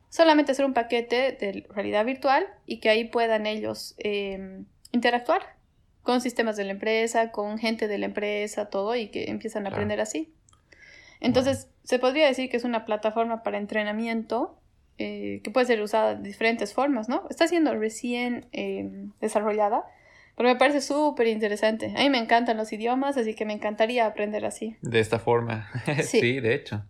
[0.09, 5.41] solamente hacer un paquete de realidad virtual y que ahí puedan ellos eh, interactuar
[6.03, 9.69] con sistemas de la empresa, con gente de la empresa, todo, y que empiezan a
[9.69, 9.75] Claro.
[9.75, 10.33] aprender así.
[11.19, 14.57] Entonces, se podría decir que es una plataforma para entrenamiento
[15.01, 17.25] eh, que puede ser usada de diferentes formas, ¿no?
[17.29, 18.89] Está siendo recién eh,
[19.21, 19.85] desarrollada,
[20.35, 21.93] pero me parece súper interesante.
[21.95, 24.75] A mí me encantan los idiomas, así que me encantaría aprender así.
[24.81, 25.69] De esta forma.
[26.03, 26.19] Sí.
[26.19, 26.39] sí.
[26.41, 26.83] de hecho.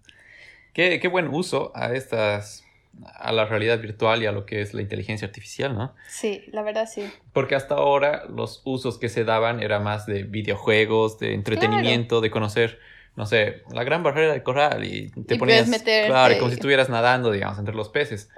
[0.74, 2.66] Qué, qué buen uso a estas,
[3.04, 5.94] a la realidad virtual y a lo que es la inteligencia artificial, ¿no?
[6.08, 7.08] Sí, la verdad sí.
[7.32, 12.32] Porque hasta ahora los usos que se daban era más de videojuegos, de entretenimiento, de
[12.32, 12.80] conocer,
[13.20, 15.70] no sé, la gran barrera de coral y te Y ponías,
[16.08, 18.30] claro, como si estuvieras nadando, digamos, entre los peces.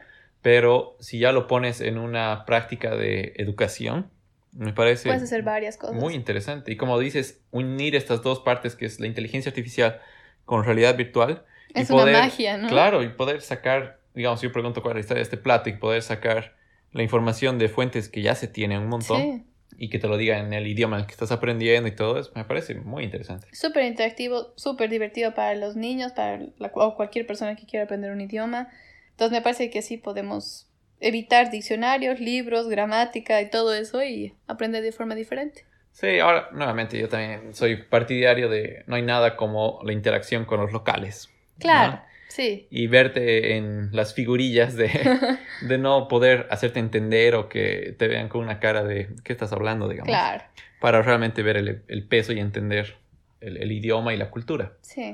[0.42, 4.10] Pero si ya lo pones en una práctica de educación,
[4.54, 5.96] me parece Puedes hacer varias cosas.
[5.96, 6.72] muy interesante.
[6.72, 10.02] Y como dices, unir estas dos partes, que es la inteligencia artificial
[10.46, 11.46] con realidad virtual.
[11.76, 12.68] y es una magia, ¿no?
[12.68, 15.74] Claro, y poder sacar, digamos, yo pregunto cuál es la historia de este plato y
[15.74, 16.56] poder sacar
[16.92, 19.22] la información de fuentes que ya se tienen un montón.
[19.22, 19.44] Sí.
[19.78, 22.20] Y que te lo diga en el idioma en el que estás aprendiendo y todo
[22.20, 23.48] eso, me parece muy interesante.
[23.52, 28.12] Súper interactivo, súper divertido para los niños, para la- o cualquier persona que quiera aprender
[28.12, 28.70] un idioma.
[29.12, 30.68] Entonces me parece que sí podemos
[31.00, 35.66] evitar diccionarios, libros, gramática y todo eso y aprender de forma diferente.
[35.92, 40.60] Sí, ahora, nuevamente, yo también soy partidario de no hay nada como la interacción con
[40.62, 41.30] los locales.
[41.60, 42.11] Claro, ¿no?
[42.32, 42.68] Sí.
[42.72, 44.90] Y verte en las figurillas de,
[45.62, 49.52] de no poder hacerte entender o que te vean con una cara de ¿qué estás
[49.52, 49.88] hablando?
[49.90, 50.08] digamos.
[50.08, 50.44] Claro,
[50.80, 52.96] Para realmente ver el, el peso y entender
[53.42, 54.74] el, el idioma y la cultura.
[54.82, 55.14] sí.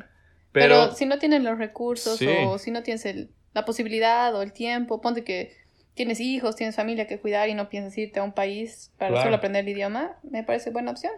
[0.53, 2.27] Pero, Pero, si no tienes los recursos Sí.
[2.29, 5.53] o si no tienes el- la posibilidad o el tiempo, ponte que
[5.93, 9.23] tienes hijos, tienes familia que cuidar y no piensas irte a un país para Claro.
[9.25, 11.11] solo aprender el idioma, me parece buena opción.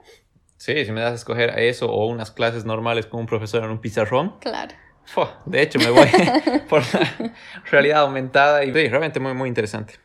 [0.57, 3.63] sí, si me das a escoger a eso o unas clases normales con un profesor
[3.63, 4.73] en un pizarrón, Claro.
[5.45, 6.07] De hecho, me voy
[6.69, 7.33] por la
[7.71, 9.95] realidad aumentada y sí, realmente muy, muy interesante.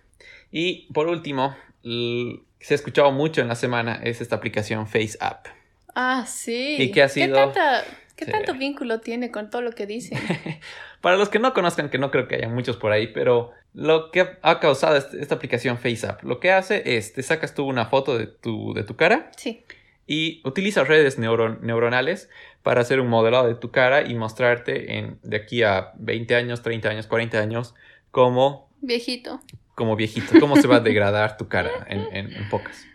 [0.50, 5.46] Y por último, se ha escuchado mucho en la semana es esta aplicación FaceApp.
[5.94, 6.76] Ah, sí.
[6.78, 7.34] ¿Y qué ha sido?
[7.36, 7.84] tanta-
[8.16, 8.30] qué Sí.
[8.30, 10.18] tanto vínculo tiene con todo lo que dicen?
[11.00, 14.10] Para los que no conozcan, que no creo que haya muchos por ahí, pero lo
[14.10, 17.86] que ha causado este- esta aplicación FaceApp, lo que hace es, te sacas tú una
[17.86, 19.64] foto de tu, de tu cara Sí.
[20.06, 22.30] y utiliza redes neuro- neuronales
[22.64, 26.62] para hacer un modelado de tu cara y mostrarte en, de aquí a 20 años,
[26.62, 27.74] 30 años, 40 años,
[28.10, 29.38] cómo Viejito.
[29.76, 32.86] como viejito, cómo se va a degradar tu cara en, en- en pocas.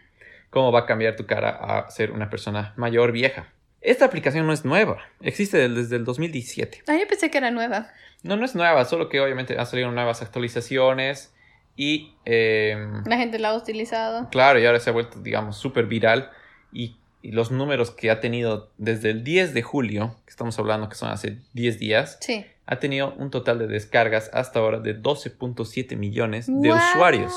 [0.49, 3.53] Cómo va a cambiar tu cara a ser una persona mayor, vieja.
[3.81, 6.83] Esta aplicación no es nueva, existe desde el 2017.
[6.87, 7.87] Ah, yo pensé que era nueva.
[8.23, 11.33] No, no es nueva, solo que obviamente han salido nuevas actualizaciones
[11.75, 14.27] y, em, La gente la ha utilizado.
[14.31, 16.29] claro, y ahora se ha vuelto, digamos, súper viral
[16.73, 20.87] y, y los números que ha tenido desde el 10 de julio, que estamos hablando
[20.89, 22.45] que son hace 10 días, Sí.
[22.65, 26.77] ha tenido un total de descargas hasta ahora de 12.7 millones de ¡Guau!
[26.77, 27.33] usuarios.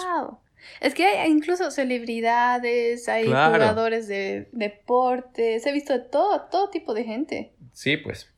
[0.81, 3.55] Es que hay incluso celebridades, hay Claro.
[3.55, 7.53] jugadores de deportes, he visto todo, todo tipo de gente.
[7.73, 8.29] Sí, pues.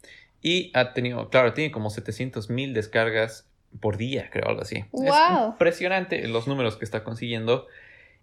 [0.42, 3.46] Y ha tenido, claro, tiene como 700 mil descargas
[3.80, 4.76] por día, creo, algo así.
[4.76, 5.50] Es ¡Guau!
[5.52, 7.66] impresionante los números que está consiguiendo.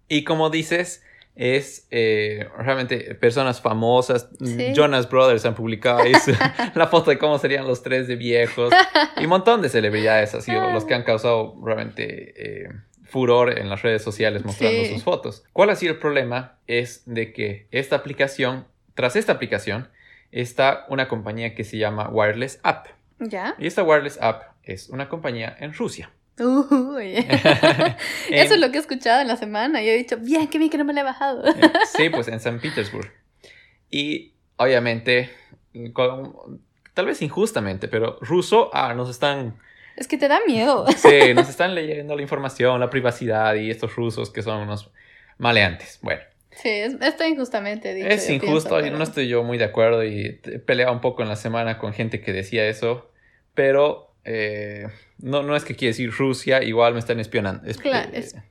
[0.07, 1.03] Y como dices,
[1.35, 4.29] es eh, realmente personas famosas.
[4.43, 4.73] Sí.
[4.75, 6.33] Jonas Brothers han publicado ahí su-
[6.75, 8.73] la foto de cómo serían los tres de viejos.
[9.17, 12.33] Y un montón de celebridades sido los que han causado realmente
[12.65, 12.69] eh,
[13.03, 14.93] furor en las redes sociales mostrando Sí.
[14.93, 15.43] sus fotos.
[15.53, 16.57] ¿Cuál ha sido el problema?
[16.67, 19.89] Es de que esta aplicación, tras esta aplicación,
[20.31, 22.87] está una compañía que se llama Wireless App.
[23.19, 23.55] ¿Ya?
[23.59, 26.11] Y esta Wireless App es una compañía en Rusia.
[26.45, 27.13] Uy.
[28.29, 30.69] Eso es lo que he escuchado en la semana y he dicho, bien, qué bien
[30.69, 31.45] que no me la he bajado.
[31.47, 31.53] Eh,
[31.95, 33.11] Sí, pues en San Petersburg.
[33.89, 35.29] Y obviamente,
[35.93, 36.61] con-
[36.93, 39.57] tal vez injustamente, pero ruso, ah, nos están,
[39.97, 40.85] Es que te da miedo.
[40.97, 44.91] sí, nos están leyendo la información, la privacidad y estos rusos que son unos
[45.37, 45.99] maleantes.
[46.01, 46.21] Bueno,
[46.53, 48.07] Sí, es, está injustamente dicho.
[48.09, 50.99] es yo injusto pienso, pero- no estoy yo muy de acuerdo y he peleado un
[50.99, 53.09] poco en la semana con gente que decía eso,
[53.53, 54.87] pero eh,
[55.19, 57.63] no, no es que quiere decir Rusia, igual me están espionando.
[57.67, 58.43] esp- Claro, eh, es- espion-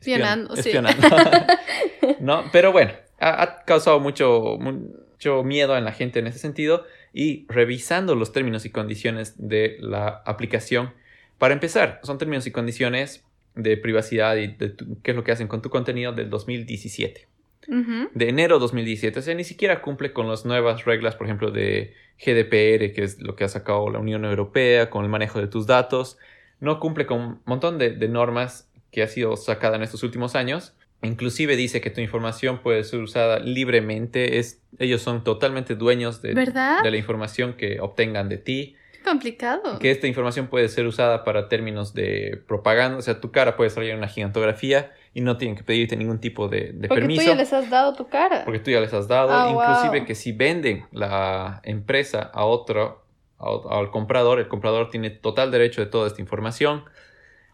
[0.00, 0.60] espionando, sí.
[0.60, 1.02] espionando.
[2.20, 6.84] no, pero bueno, ha, ha causado mucho, mucho miedo en la gente en ese sentido
[7.12, 10.92] y revisando los términos y condiciones de la aplicación.
[11.38, 15.32] Para empezar, son términos y condiciones de privacidad y de tu- qué es lo que
[15.32, 17.26] hacen con tu contenido del 2017
[17.68, 18.08] Ujú.
[18.14, 19.18] de enero 2017.
[19.18, 23.20] O sea, ni siquiera cumple con las nuevas reglas, por ejemplo, de GDPR, que es
[23.20, 26.18] lo que ha sacado la Unión Europea con el manejo de tus datos.
[26.60, 30.34] No cumple con un montón de, de normas que ha sido sacada en estos últimos
[30.34, 30.74] años.
[31.02, 34.38] Inclusive dice que tu información puede ser usada libremente.
[34.38, 38.76] Es, ellos son totalmente dueños de, de la información que obtengan de ti.
[39.04, 39.78] Complicado.
[39.78, 42.98] Que esta información puede ser usada para términos de propaganda.
[42.98, 46.20] O sea, tu cara puede salir en una gigantografía y no tienen que pedirte ningún
[46.20, 47.22] tipo de, de Porque permiso.
[47.22, 48.44] tú ya les has dado tu cara.
[48.44, 49.30] Porque tú ya les has dado.
[49.32, 50.06] Ah, Inclusive wow.
[50.06, 53.04] que si venden la empresa a otro,
[53.40, 56.84] a al comprador, el comprador tiene total derecho de toda esta información.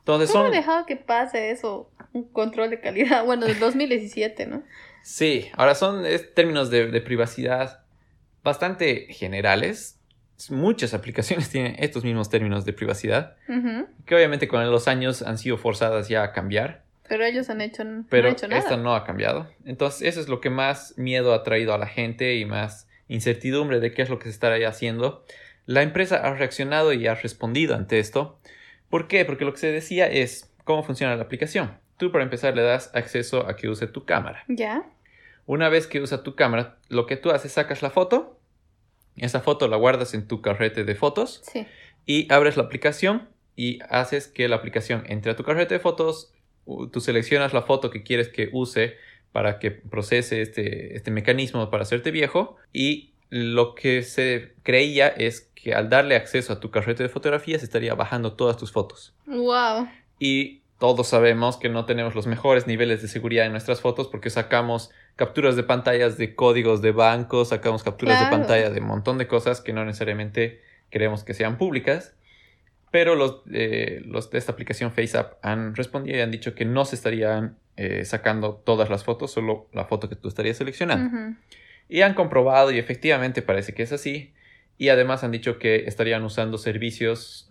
[0.00, 0.52] Entonces ¿Cómo son...
[0.52, 1.90] han dejado que pase eso?
[2.12, 3.24] Un control de calidad.
[3.24, 4.62] Bueno, del 2017, ¿no?
[5.02, 7.80] Sí, ahora son es, términos de, de privacidad
[8.42, 9.98] bastante generales.
[10.50, 13.36] Muchas aplicaciones tienen estos mismos términos de privacidad,
[14.04, 16.83] que obviamente con los años han sido forzadas ya a cambiar.
[17.08, 18.60] Pero ellos han hecho, no pero han hecho nada.
[18.60, 19.48] esta no ha cambiado.
[19.64, 23.80] Entonces, eso es lo que más miedo ha traído a la gente y más incertidumbre
[23.80, 25.24] de qué es lo que se estará haciendo.
[25.66, 28.38] La empresa ha reaccionado y ha respondido ante esto.
[28.88, 29.24] ¿Por qué?
[29.24, 31.78] Porque lo que se decía es cómo funciona la aplicación.
[31.98, 34.44] Tú, para empezar, le das acceso a que use tu cámara.
[34.48, 34.82] ¿Ya?
[35.46, 38.38] Una vez que usa tu cámara, lo que tú haces, sacas la foto.
[39.16, 41.66] Esa foto la guardas en tu carrete de fotos Sí.
[42.06, 46.33] y abres la aplicación y haces que la aplicación entre a tu carrete de fotos,
[46.92, 48.96] tú seleccionas la foto que quieres que use
[49.32, 55.50] para que procese este, este mecanismo para hacerte viejo y lo que se creía es
[55.54, 59.12] que al darle acceso a tu carrete de fotografías estaría bajando todas tus fotos.
[59.26, 59.88] Wow.
[60.18, 64.30] Y todos sabemos que no tenemos los mejores niveles de seguridad en nuestras fotos porque
[64.30, 69.18] sacamos capturas de pantallas de códigos de bancos, sacamos capturas de pantalla de un montón
[69.18, 70.60] de cosas que no necesariamente
[70.90, 72.14] queremos que sean públicas.
[72.94, 76.84] Pero los, eh, los de esta aplicación FaceApp han respondido y han dicho que no
[76.84, 81.08] se estarían eh, sacando todas las fotos, solo la foto que tú estarías seleccionando.
[81.08, 81.34] Ujú.
[81.88, 84.32] Y han comprobado y efectivamente parece que es así.
[84.78, 87.50] Y además han dicho que estarían usando servicios,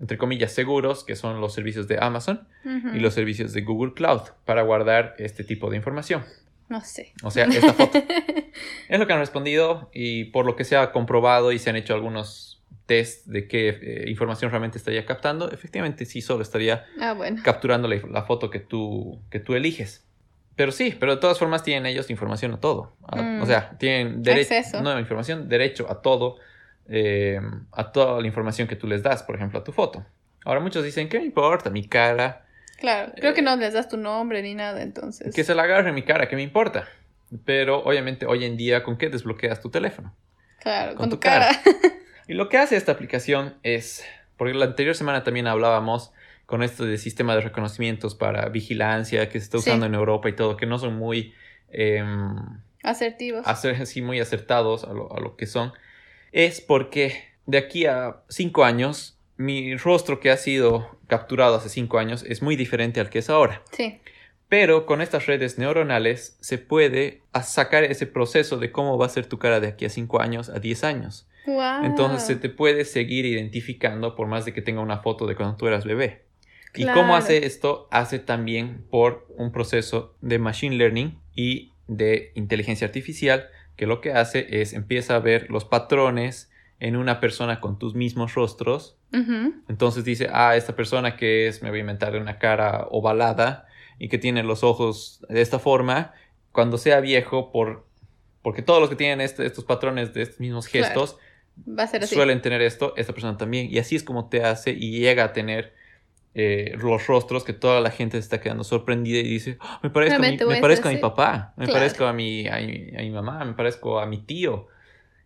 [0.00, 2.96] entre comillas, seguros, que son los servicios de Amazon Ujú.
[2.96, 6.24] y los servicios de Google Cloud para guardar este tipo de información.
[6.70, 7.12] No sé.
[7.22, 7.98] O sea, esta foto.
[8.88, 11.76] es lo que han respondido y por lo que se ha comprobado y se han
[11.76, 12.49] hecho algunos
[12.90, 17.40] test de qué eh, información realmente estaría captando, efectivamente sí solo estaría Ah, bueno.
[17.44, 20.04] capturando la, la foto que tú, que tú eliges.
[20.56, 22.96] Pero sí, pero de todas formas tienen ellos información a todo.
[23.06, 23.42] A- Mm.
[23.42, 26.36] O sea, tienen derecho, no información, derecho a todo,
[26.88, 27.40] eh,
[27.72, 30.04] a toda la información que tú les das, por ejemplo, a tu foto.
[30.44, 31.70] Ahora muchos dicen, ¿qué me importa?
[31.70, 32.46] Mi cara,
[32.78, 33.12] Claro.
[33.14, 35.32] Creo que no les das tu nombre ni nada, entonces.
[35.34, 36.88] que se la agarre mi cara, ¿qué me importa?
[37.44, 40.16] Pero obviamente hoy en día, ¿con qué desbloqueas tu teléfono?
[40.60, 41.48] Claro, con con, tu tu cara.
[42.30, 44.04] Y lo que hace esta aplicación es,
[44.36, 46.12] porque la anterior semana también hablábamos
[46.46, 49.68] con esto de sistema de reconocimientos para vigilancia que se está Sí.
[49.68, 51.34] usando en Europa y todo, que no son muy,
[51.72, 52.36] em,
[52.84, 53.44] Asertivos.
[53.46, 55.72] acer- así muy acertados a lo, a lo que son,
[56.30, 61.98] es porque de aquí a cinco años, mi rostro que ha sido capturado hace cinco
[61.98, 63.62] años es muy diferente al que es ahora.
[63.72, 64.00] Sí.
[64.48, 69.26] Pero con estas redes neuronales se puede sacar ese proceso de cómo va a ser
[69.26, 71.26] tu cara de aquí a 5 años, a 10 años.
[71.46, 71.84] Wow.
[71.84, 75.56] Entonces se te puede seguir identificando por más de que tenga una foto de cuando
[75.56, 76.24] tú eras bebé.
[76.74, 77.88] ¿Y cómo hace esto?
[77.90, 84.12] Hace también por un proceso de machine learning y de inteligencia artificial que lo que
[84.12, 88.96] hace es empieza a ver los patrones en una persona con tus mismos rostros
[89.68, 93.66] entonces dice, ah, esta persona que es, me voy a inventar una cara ovalada
[93.98, 96.12] y que tiene los ojos de esta forma,
[96.52, 97.86] cuando sea viejo, por,
[98.42, 100.86] porque todos los que tienen este- estos patrones de estos mismos Claro.
[101.66, 102.14] Va a ser así.
[102.14, 103.68] suelen tener esto, esta persona también.
[103.70, 105.74] Y así es como te hace y llega a tener
[106.34, 109.90] eh, los rostros que toda la gente se está quedando sorprendida y dice, "Ah, me
[109.90, 111.10] parezco, a mi, me parezco a mi ser así".
[111.10, 111.80] papá, me Claro.
[111.80, 114.68] parezco a mi, a, mi, a mi mamá, me parezco a mi tío.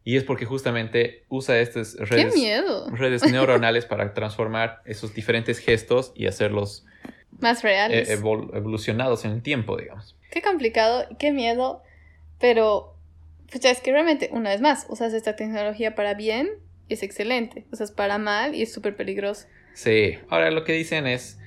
[0.02, 2.34] Y es porque justamente usa estas redes
[2.92, 6.84] redes neuronales para transformar esos diferentes gestos y hacerlos
[7.40, 8.20] Más eh, reales.
[8.22, 10.16] evol- evolucionados en el tiempo, digamos.
[10.30, 11.82] Qué complicado, qué miedo,
[12.38, 12.93] pero
[13.50, 16.48] pues ya es que realmente, una vez más, usas esta tecnología para bien
[16.88, 19.46] y es excelente, usas para mal y es súper peligroso.
[19.74, 21.38] Sí, ahora lo que dicen es,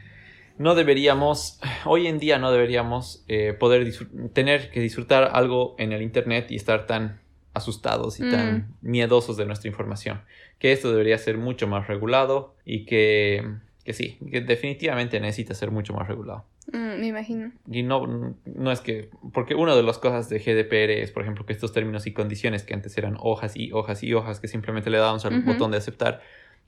[0.57, 3.91] no deberíamos, hoy en día no deberíamos eh, poder
[4.33, 7.19] tener que disfrutar algo en el Internet y estar tan
[7.53, 8.31] asustados y Mm.
[8.31, 10.21] tan miedosos de nuestra información.
[10.59, 13.43] Que esto debería ser mucho más regulado y que,
[13.83, 16.45] que sí, que definitivamente necesita ser mucho más regulado.
[16.71, 17.51] Mm, me imagino.
[17.69, 21.45] Y no, no es que, porque una de las cosas de GDPR es, por ejemplo,
[21.45, 24.89] que estos términos y condiciones que antes eran hojas y hojas y hojas que simplemente
[24.89, 26.21] le dábamos al botón de aceptar,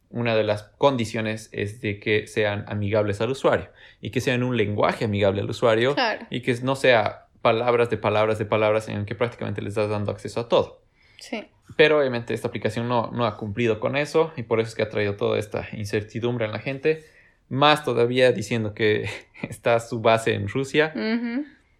[0.10, 3.70] una de las condiciones es de que sean amigables al usuario
[4.02, 7.98] y que sean un lenguaje amigable al usuario Claro, y que no sea palabras de
[7.98, 10.82] palabras de palabras en el que prácticamente les estás dando acceso a todo.
[11.20, 11.46] sí.
[11.78, 14.82] Pero obviamente esta aplicación no, no ha cumplido con eso y por eso es que
[14.82, 17.06] ha traído toda esta incertidumbre en la gente.
[17.50, 19.10] Más todavía diciendo que
[19.44, 20.94] está su base en Rusia.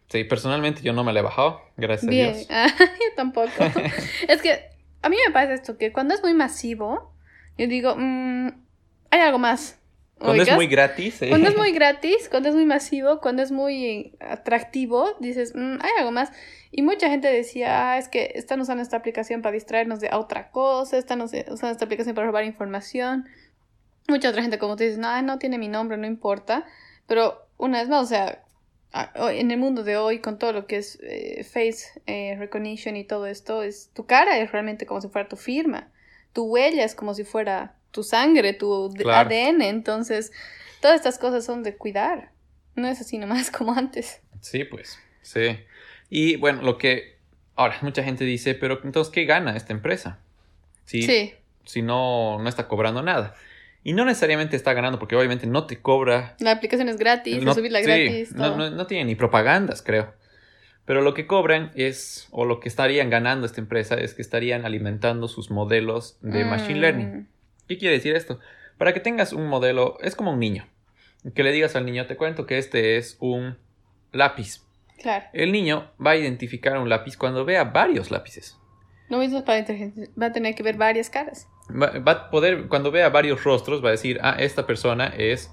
[0.10, 2.48] Sí, personalmente yo no me la he bajado, gracias a Dios.
[2.50, 3.52] Ah, yo tampoco.
[4.28, 4.60] es que
[5.02, 7.14] a mí me pasa esto, que cuando es muy masivo,
[7.58, 8.48] yo digo, mm,
[9.12, 9.76] hay algo más.
[10.18, 13.52] Cuando es muy gratis, eh, Cuando es muy gratis, cuando es muy masivo, cuando es
[13.54, 16.32] muy atractivo, dices, "Mm, hay algo más.
[16.72, 20.52] Y mucha gente decía, ah, es que están usando esta aplicación para distraernos de otra
[20.52, 23.30] cosa, están us- usando esta aplicación para robar información.
[24.10, 26.66] Mucha otra gente, como tú dices, no, no tiene mi nombre, no importa.
[27.08, 28.44] Pero una vez más, o sea,
[29.16, 33.04] en el mundo de hoy, con todo lo que es eh, face eh, recognition y
[33.04, 35.90] todo esto, es tu cara es realmente como si fuera tu firma.
[36.34, 39.30] Tu huella es como si fuera tu sangre, tu Claro.
[39.30, 39.62] ADN.
[39.62, 40.32] Entonces,
[40.82, 42.32] todas estas cosas son de cuidar.
[42.76, 44.22] No es así nomás como antes.
[44.42, 45.60] Sí, pues, sí.
[46.10, 47.18] Y bueno, lo que
[47.56, 50.20] ahora mucha gente dice, pero entonces, ¿qué gana esta empresa?
[50.86, 51.34] Si, Sí,
[51.66, 53.36] si no, no está cobrando nada.
[53.84, 57.54] Y no necesariamente está ganando, porque obviamente no te cobra la aplicación es gratis, No-
[57.54, 58.34] subirla sí, gratis.
[58.34, 58.58] no, todo.
[58.58, 60.14] no, no tienen ni propagandas, creo.
[60.86, 64.66] Pero lo que cobran es, o lo que estarían ganando esta empresa, es que estarían
[64.66, 67.30] alimentando sus modelos de Machine Mm, Learning.
[67.68, 68.40] ¿Qué quiere decir esto?
[68.78, 70.68] Para que tengas un modelo, es como un niño.
[71.36, 73.58] Que le digas al niño, te cuento que este es un
[74.12, 74.62] lápiz.
[75.02, 75.26] Claro.
[75.32, 78.58] El niño va a identificar un lápiz cuando vea varios lápices.
[79.10, 80.08] Lo mismo es para inteligencia.
[80.22, 81.48] Va a tener que ver varias caras.
[81.70, 85.52] Va, va a poder, cuando vea varios rostros, va a decir, ah, esta persona es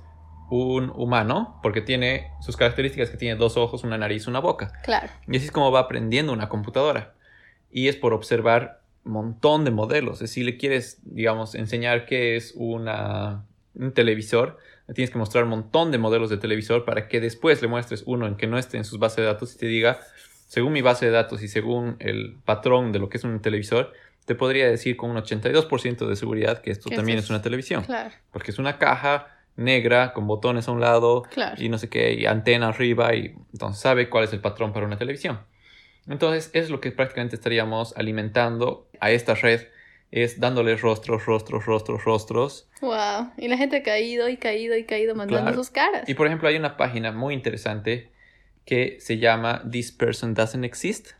[0.50, 4.72] un humano porque tiene sus características que tiene dos ojos, una nariz, una boca.
[4.84, 5.08] Claro.
[5.26, 7.14] Y así es como va aprendiendo una computadora.
[7.70, 10.18] Y es por observar un montón de modelos.
[10.18, 13.44] Si le quieres, digamos, enseñar qué es una,
[13.74, 17.60] un televisor, le tienes que mostrar un montón de modelos de televisor para que después
[17.60, 19.98] le muestres uno en que no esté en sus bases de datos y te diga,
[20.46, 23.92] según mi base de datos y según el patrón de lo que es un televisor,
[24.26, 27.84] te podría decir con un 82% de seguridad que esto también eso es una televisión.
[27.84, 28.10] Claro.
[28.32, 31.54] Porque es una caja negra con botones a un lado Claro.
[31.62, 34.84] y no sé qué, y antena arriba, y entonces sabe cuál es el patrón para
[34.84, 35.40] una televisión.
[36.08, 39.62] Entonces es lo que prácticamente estaríamos alimentando a esta red,
[40.10, 42.68] es dándole rostros, rostros, rostros, rostros.
[42.80, 43.32] Wow.
[43.38, 45.56] Y la gente ha caído y caído y caído mandando Claro.
[45.56, 46.08] sus caras.
[46.08, 48.10] Y por ejemplo hay una página muy interesante
[48.64, 51.12] que se llama This Person Doesn't Exist,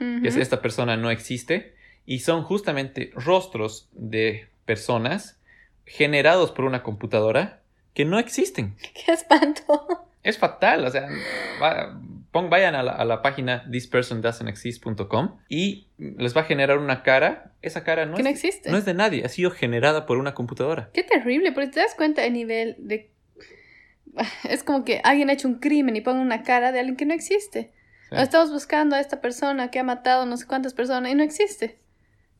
[0.00, 0.22] Ujú.
[0.22, 1.74] que es esta persona no existe,
[2.10, 5.38] y son justamente rostros de personas
[5.84, 7.60] generados por una computadora
[7.92, 8.76] que no existen.
[9.04, 10.06] Qué espanto.
[10.22, 11.06] Es fatal, o sea,
[11.62, 12.00] va-
[12.32, 17.52] pon- vayan a la, a la página thispersondoesn'texist.com y les va a generar una cara.
[17.62, 18.70] Esa cara no, que no es, existe.
[18.70, 20.90] no es de nadie, ha sido generada por una computadora.
[20.92, 23.10] Qué terrible, porque te das cuenta el nivel de...
[24.48, 27.06] Es como que alguien ha hecho un crimen y pone una cara de alguien que
[27.06, 27.72] no existe.
[28.10, 28.16] Sí.
[28.16, 31.78] Estamos buscando a esta persona que ha matado no sé cuántas personas y no existe.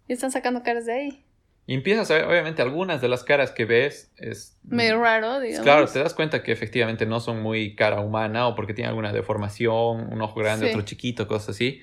[0.09, 1.25] Y están sacando caras de ahí.
[1.67, 4.59] Y empiezas a ver, obviamente, algunas de las caras que ves es...
[4.65, 5.65] Medio raro, digamos.
[5.65, 9.13] Claro, te das cuenta que efectivamente no son muy cara humana o porque tiene alguna
[9.13, 10.71] deformación, un ojo grande, Sí.
[10.73, 11.83] otro chiquito, cosas así.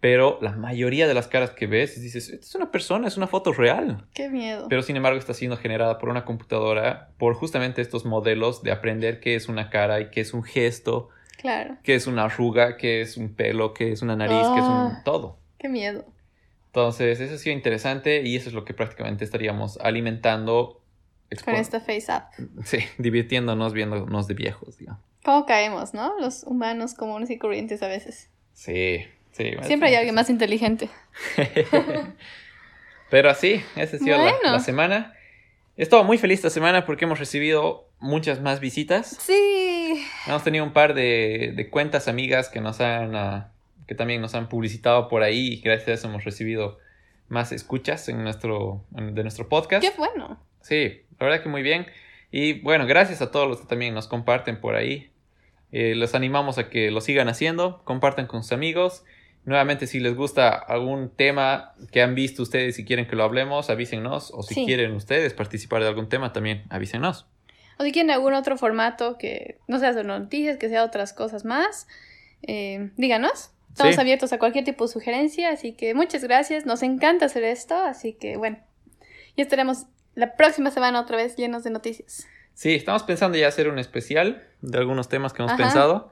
[0.00, 3.26] Pero la mayoría de las caras que ves, dices, esta es una persona, es una
[3.26, 4.06] foto real.
[4.12, 4.66] Qué miedo.
[4.68, 9.20] Pero sin embargo está siendo generada por una computadora por justamente estos modelos de aprender
[9.20, 11.08] qué es una cara y qué es un gesto,
[11.38, 11.78] Claro.
[11.82, 14.92] qué es una arruga, qué es un pelo, qué es una nariz, qué es un
[14.92, 15.02] Ah.
[15.06, 15.38] todo.
[15.58, 16.04] Qué miedo.
[16.74, 20.80] Entonces, eso ha sido interesante y eso es lo que prácticamente estaríamos alimentando,
[21.44, 22.24] Con esta face up.
[22.64, 25.00] sí, divirtiéndonos viéndonos de viejos, digamos.
[25.22, 26.18] ¿Cómo caemos, no?
[26.18, 28.28] Los humanos comunes y corrientes a veces.
[28.54, 29.52] Sí, sí.
[29.62, 30.90] Siempre hay alguien más inteligente.
[33.08, 34.38] Pero así, esa ha sido la- Bueno.
[34.42, 35.14] la, semana.
[35.76, 39.16] Estaba muy feliz esta semana porque hemos recibido muchas más visitas.
[39.20, 40.04] Sí.
[40.26, 43.52] Hemos tenido un par de, de cuentas amigas que nos han ah,
[43.86, 46.78] que también nos han publicitado por ahí y gracias a eso hemos recibido
[47.28, 49.82] más escuchas en nuestro en- de nuestro podcast.
[49.86, 50.38] Qué bueno.
[50.60, 51.86] Sí, la verdad que muy bien.
[52.30, 55.10] Y bueno, gracias a todos los que también nos comparten por ahí.
[55.72, 59.04] Eh, los animamos a que lo sigan haciendo, compartan con sus amigos.
[59.44, 63.68] Nuevamente, si les gusta algún tema que han visto ustedes y quieren que lo hablemos,
[63.70, 64.30] avísenos.
[64.32, 64.64] O si Sí.
[64.66, 67.26] quieren ustedes participar de algún tema, también avísenos.
[67.78, 71.44] O si quieren algún otro formato que no sea solo noticias, que sea otras cosas
[71.44, 71.86] más,
[72.42, 73.50] eh, díganos.
[73.74, 74.00] Estamos Sí.
[74.00, 76.64] abiertos a cualquier tipo de sugerencia, así que muchas gracias.
[76.64, 78.58] Nos encanta hacer esto, así que bueno.
[79.34, 82.24] Y estaremos la próxima semana otra vez llenos de noticias.
[82.54, 85.62] Sí, estamos pensando ya hacer un especial de algunos temas que hemos Ajá.
[85.62, 86.10] pensado.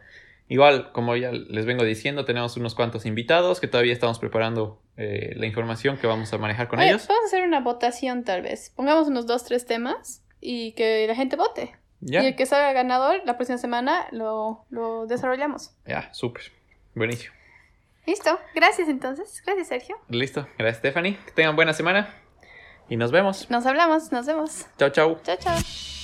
[0.48, 5.32] Igual, como ya les vengo diciendo, tenemos unos cuantos invitados que todavía estamos preparando eh,
[5.36, 7.06] la información que vamos a manejar con Oye, ellos.
[7.06, 8.70] Vamos a hacer una votación tal vez.
[8.74, 11.76] Pongamos unos dos, tres temas y que la gente vote.
[12.00, 15.70] Ya, Y el que salga ganador la próxima semana lo, lo desarrollamos.
[15.86, 16.42] ya, súper.
[16.96, 17.32] Buenísimo.
[18.06, 18.38] Listo.
[18.54, 19.42] Gracias entonces.
[19.44, 19.96] Gracias, Sergio.
[20.08, 20.46] Listo.
[20.58, 21.18] Gracias, Stephanie.
[21.24, 22.14] Que tengan buena semana.
[22.88, 23.48] Y nos vemos.
[23.50, 24.12] Nos hablamos.
[24.12, 24.66] Nos vemos.
[24.78, 25.20] Chao, chao.
[25.22, 26.01] Chao, chao.